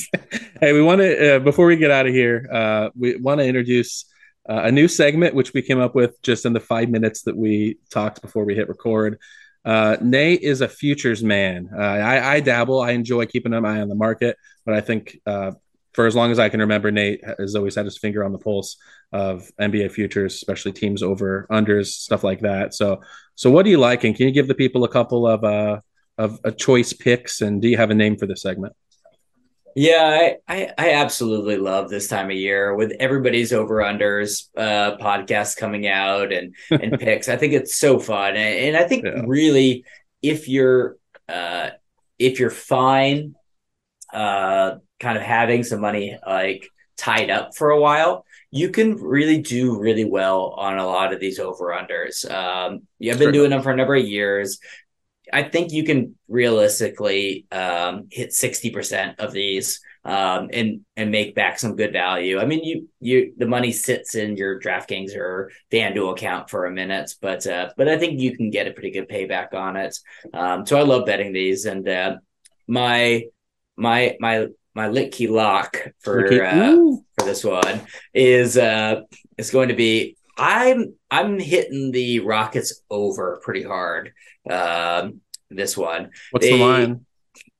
[0.61, 3.47] hey, we want to uh, before we get out of here, uh, we want to
[3.47, 4.07] introduce
[4.49, 7.37] uh, a new segment which we came up with just in the five minutes that
[7.37, 9.19] we talked before we hit record.
[9.65, 11.69] Uh, Nate is a futures man.
[11.73, 12.81] Uh, I, I, dabble.
[12.81, 15.53] I enjoy keeping an eye on the market, but I think uh,
[15.93, 18.39] for as long as I can remember, Nate has always had his finger on the
[18.39, 18.77] pulse
[19.13, 22.75] of NBA futures, especially teams over unders, stuff like that.
[22.75, 23.03] So,
[23.35, 24.05] so what do you like?
[24.05, 25.81] And can you give the people a couple of uh,
[26.21, 27.41] of a choice picks?
[27.41, 28.75] And do you have a name for the segment?
[29.77, 34.97] Yeah, I, I, I absolutely love this time of year with everybody's over unders uh,
[34.99, 37.29] podcasts coming out and and picks.
[37.29, 39.23] I think it's so fun, and, and I think yeah.
[39.25, 39.85] really
[40.23, 40.97] if you're
[41.29, 41.71] uh,
[42.19, 43.35] if you're fine,
[44.13, 49.39] uh, kind of having some money like tied up for a while, you can really
[49.39, 52.29] do really well on a lot of these over unders.
[52.31, 54.59] Um, yeah, I've been doing them for a number of years.
[55.33, 61.35] I think you can realistically um, hit sixty percent of these um, and and make
[61.35, 62.39] back some good value.
[62.39, 66.71] I mean, you you the money sits in your DraftKings or FanDuel account for a
[66.71, 69.97] minute, but uh, but I think you can get a pretty good payback on it.
[70.33, 72.17] Um, so I love betting these, and uh,
[72.67, 73.25] my
[73.77, 76.77] my my my Litke lock for uh,
[77.19, 77.81] for this one
[78.15, 79.03] is uh
[79.37, 84.15] is going to be I'm I'm hitting the Rockets over pretty hard.
[84.49, 85.21] Um,
[85.51, 86.11] this one.
[86.31, 87.07] What's they, the line?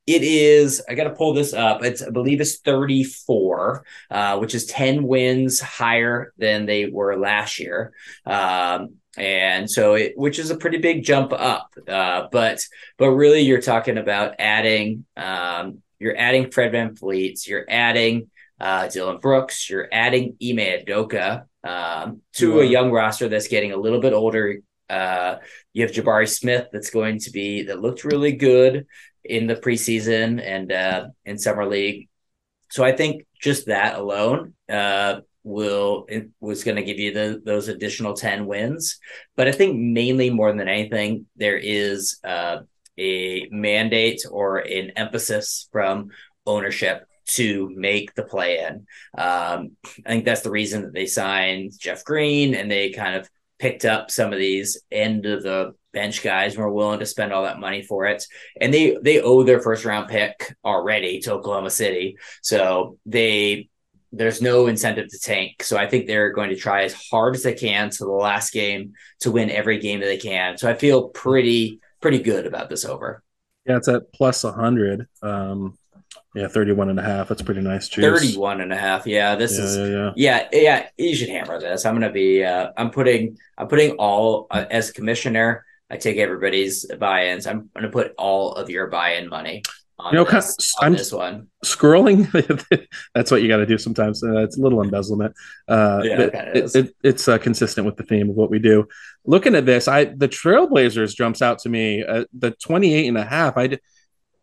[0.07, 0.83] It is.
[0.89, 1.85] I got to pull this up.
[1.85, 7.61] It's I believe it's 34, uh, which is 10 wins higher than they were last
[7.61, 7.93] year.
[8.25, 11.75] Um, and so it, which is a pretty big jump up.
[11.87, 12.65] Uh, but
[12.97, 15.05] but really, you're talking about adding.
[15.19, 17.47] Um, you're adding Fred VanVleet.
[17.47, 19.69] You're adding uh, Dillon Brooks.
[19.69, 24.61] You're adding Ime Udoka um, to a young roster that's getting a little bit older.
[24.89, 25.37] Uh,
[25.73, 28.87] you have Jabari Smith that's going to be that looked really good
[29.25, 32.09] in the preseason and uh, in summer league.
[32.71, 36.07] So I think just that alone uh, will
[36.41, 38.99] was going to give you the, those additional ten wins.
[39.37, 42.59] But I think mainly more than anything, there is uh,
[42.99, 46.11] a mandate or an emphasis from
[46.47, 48.87] ownership to make the play in.
[49.17, 53.29] Um, I think that's the reason that they signed Jeff Green and they kind of
[53.59, 57.33] picked up some of these end of the bench guys who were willing to spend
[57.33, 58.25] all that money for it.
[58.61, 62.17] And they they owe their first round pick already to oklahoma city.
[62.43, 63.69] So they
[64.13, 65.63] there's no incentive to tank.
[65.63, 68.53] So i think they're going to try as hard as they can to the last
[68.53, 70.57] game to win every game that they can.
[70.59, 73.23] So i feel pretty pretty good about this over.
[73.67, 75.77] Yeah it's at plus 100 um
[76.35, 78.05] yeah 31 and a half that's pretty nice juice.
[78.05, 80.13] 31 and a half yeah this Yeah, is yeah, yeah.
[80.17, 81.85] yeah yeah you should hammer this.
[81.85, 86.87] I'm gonna be uh i'm putting i'm putting all uh, as commissioner i take everybody's
[86.99, 87.47] buy-ins.
[87.47, 89.63] I'm gonna put all of your buy-in money
[89.99, 91.49] on, You know, this, on I'm- this one.
[91.65, 92.31] scrolling
[93.15, 95.35] that's what you got to do sometimes uh, it's a little embezzlement.
[95.69, 98.87] Uh Yeah, it it, it- it's uh, consistent with the theme of what we do.
[99.27, 103.25] Looking at this i the trailblazers jumps out to me uh, the 28 and a
[103.25, 103.79] half i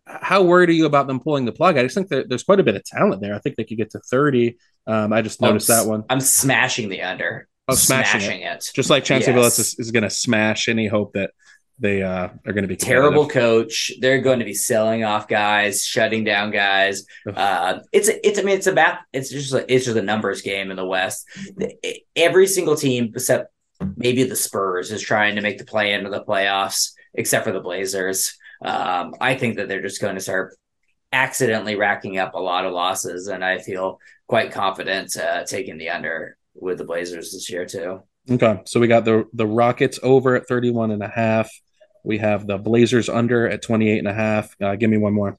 [0.07, 1.77] how worried are you about them pulling the plug?
[1.77, 3.35] I just think that there's quite a bit of talent there.
[3.35, 6.05] I think they could get to 30 um i just I'm noticed that one.
[6.09, 7.47] I'm smashing the under.
[7.67, 8.71] Oh, smashing it.
[8.73, 9.57] just like chancellor Yes.
[9.57, 11.31] Billups is, is going to smash any hope that
[11.79, 13.91] they uh are going to be terrible coach.
[13.99, 17.05] They're going to be selling off guys shutting down guys.
[17.31, 20.41] Uh it's a, it's i mean it's about it's just a, it's just a numbers
[20.41, 21.27] game in the west.
[22.15, 23.51] Every single team except
[23.95, 27.59] maybe the spurs is trying to make the play into the playoffs except for the
[27.59, 30.55] blazers um i think that they're just going to start
[31.13, 35.89] accidentally racking up a lot of losses and i feel quite confident uh taking the
[35.89, 40.35] under with the blazers this year too Okay, so we got the the Rockets over
[40.35, 41.49] at 31 and a half.
[42.03, 44.53] We have the Blazers under at 28 and a half.
[44.61, 45.37] Uh, give me one more.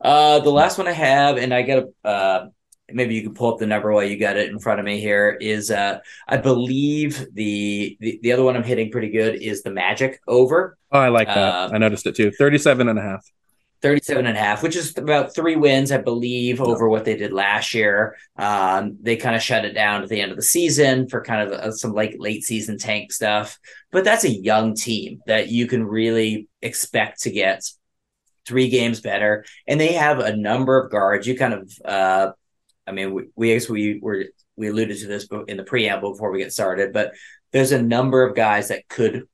[0.00, 2.46] Uh, the last one I have, and I got a uh,
[2.94, 5.00] maybe you can pull up the number while you got it in front of me
[5.00, 5.36] here.
[5.40, 9.70] Is uh, I believe the, the the other one I'm hitting pretty good is the
[9.70, 11.38] Magic over Oh, I like that.
[11.38, 12.30] Uh, I noticed it too.
[12.30, 13.28] 37 and a half.
[13.82, 17.32] 37 and a half, which is about three wins, I believe, over what they did
[17.32, 18.16] last year.
[18.36, 21.52] Um, they kind of shut it down at the end of the season for kind
[21.52, 23.58] of uh, some like late season tank stuff.
[23.90, 27.68] But that's a young team that you can really expect to get
[28.46, 29.44] three games better.
[29.66, 31.26] And they have a number of guards.
[31.26, 32.32] You kind of, uh,
[32.86, 34.24] I mean, we, we, we were,
[34.56, 37.12] we alluded to this in the preamble before we get started, but
[37.52, 39.24] there's a number of guys that could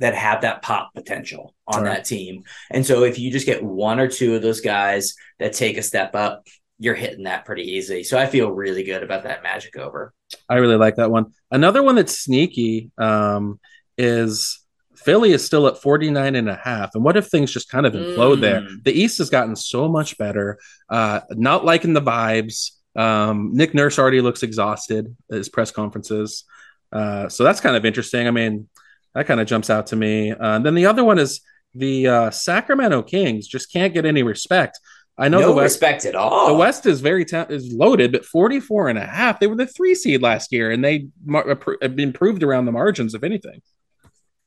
[0.00, 1.94] that have that pop potential on Right.
[1.94, 2.42] that team.
[2.70, 5.82] And so if you just get one or two of those guys that take a
[5.82, 6.46] step up,
[6.80, 8.02] you're hitting that pretty easy.
[8.02, 10.12] So I feel really good about that magic over.
[10.48, 11.26] I really like that one.
[11.52, 13.60] Another one that's sneaky um,
[13.96, 14.63] is
[15.04, 16.94] Philly is still at 49 and a half.
[16.94, 18.62] And what if things just kind of implode there?
[18.62, 18.84] Mm.
[18.84, 20.58] The East has gotten so much better.
[20.88, 22.70] Uh, not liking the vibes.
[22.96, 26.44] Um, Nick Nurse already looks exhausted at his press conferences.
[26.92, 28.26] Uh, so that's kind of interesting.
[28.26, 28.68] I mean,
[29.14, 30.32] that kind of jumps out to me.
[30.32, 31.40] Uh, then the other one is
[31.74, 34.78] the uh, Sacramento Kings just can't get any respect.
[35.16, 36.48] I know no the West respect at all.
[36.48, 39.38] the West is very ta- is loaded, but 44 and a half.
[39.38, 43.22] They were the three seed last year, and they mar- improved around the margins, if
[43.22, 43.60] anything.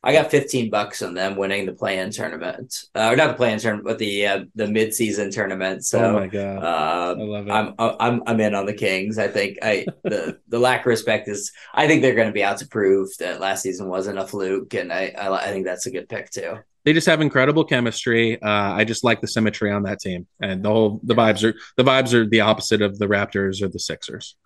[0.07, 2.73] I got 15 bucks on them winning the play-in tournament.
[2.95, 5.83] Uh, or not the play-in tournament, but the uh, the mid-season tournament.
[5.85, 7.51] So oh my god, uh, I love it.
[7.51, 9.19] I'm I'm I'm in on the Kings.
[9.19, 11.51] I think I the the lack of respect is.
[11.73, 14.73] I think they're going to be out to prove that last season wasn't a fluke,
[14.73, 16.55] and I I, I think that's a good pick too.
[16.85, 18.41] they just have incredible chemistry.
[18.41, 18.47] Uh,
[18.79, 21.83] I just like the symmetry on that team, and the whole the vibes are the
[21.83, 24.37] vibes are the opposite of the Raptors or the Sixers.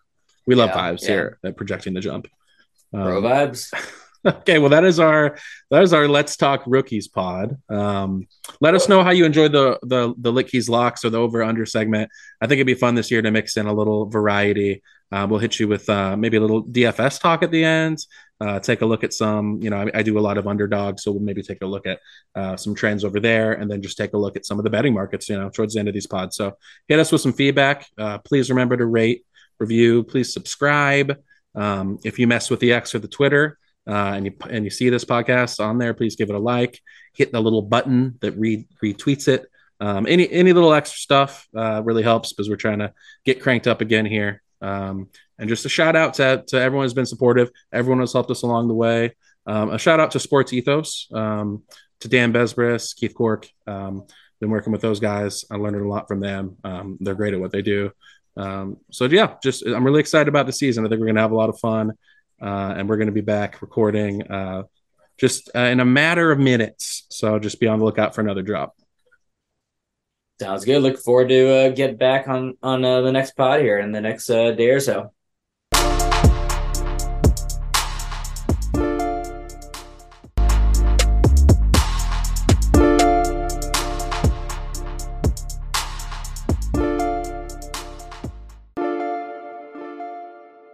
[0.47, 1.07] We love Yeah, vibes yeah.
[1.09, 2.27] here at projecting the jump.
[2.93, 3.71] Um, Bro vibes.
[4.25, 5.37] okay, well that is our
[5.69, 7.57] that is our let's talk rookies pod.
[7.69, 8.27] Um,
[8.59, 11.65] let us know how you enjoyed the the the Litke's locks or the over under
[11.65, 12.09] segment.
[12.41, 14.81] I think it'd be fun this year to mix in a little variety.
[15.11, 17.97] Uh, we'll hit you with uh, maybe a little DFS talk at the end.
[18.39, 21.03] Uh, take a look at some, you know, I, I do a lot of underdogs,
[21.03, 21.99] so we'll maybe take a look at
[22.33, 24.69] uh, some trends over there, and then just take a look at some of the
[24.69, 26.37] betting markets, you know, towards the end of these pods.
[26.37, 26.57] So
[26.87, 27.85] hit us with some feedback.
[27.97, 29.25] Uh, please remember to rate,
[29.59, 31.21] review, please subscribe.
[31.55, 34.69] Um, if you mess with the X or the Twitter, uh, and you and you
[34.69, 36.79] see this podcast on there, please give it a like.
[37.13, 39.45] Hit the little button that re- retweets it.
[39.79, 42.93] Um, any any little extra stuff uh, really helps because we're trying to
[43.25, 44.41] get cranked up again here.
[44.61, 45.09] Um,
[45.39, 48.43] and just a shout out to, to everyone who's been supportive, everyone who's helped us
[48.43, 49.15] along the way.
[49.47, 51.63] Um, a shout out to Sports Ethos, um,
[52.01, 53.49] to Dan Besbris, Keith Cork.
[53.65, 54.05] Um,
[54.39, 55.45] been working with those guys.
[55.49, 56.57] I learned a lot from them.
[56.63, 57.91] Um, they're great at what they do.
[58.37, 60.85] So yeah, just I'm really excited about the season.
[60.85, 61.93] I think we're gonna have a lot of fun,
[62.41, 64.63] uh, and we're gonna be back recording uh,
[65.17, 67.05] just uh, in a matter of minutes.
[67.09, 68.75] So just be on the lookout for another drop.
[70.39, 70.81] Sounds good.
[70.81, 74.01] Look forward to uh, get back on on uh, the next pod here in the
[74.01, 75.13] next day or so.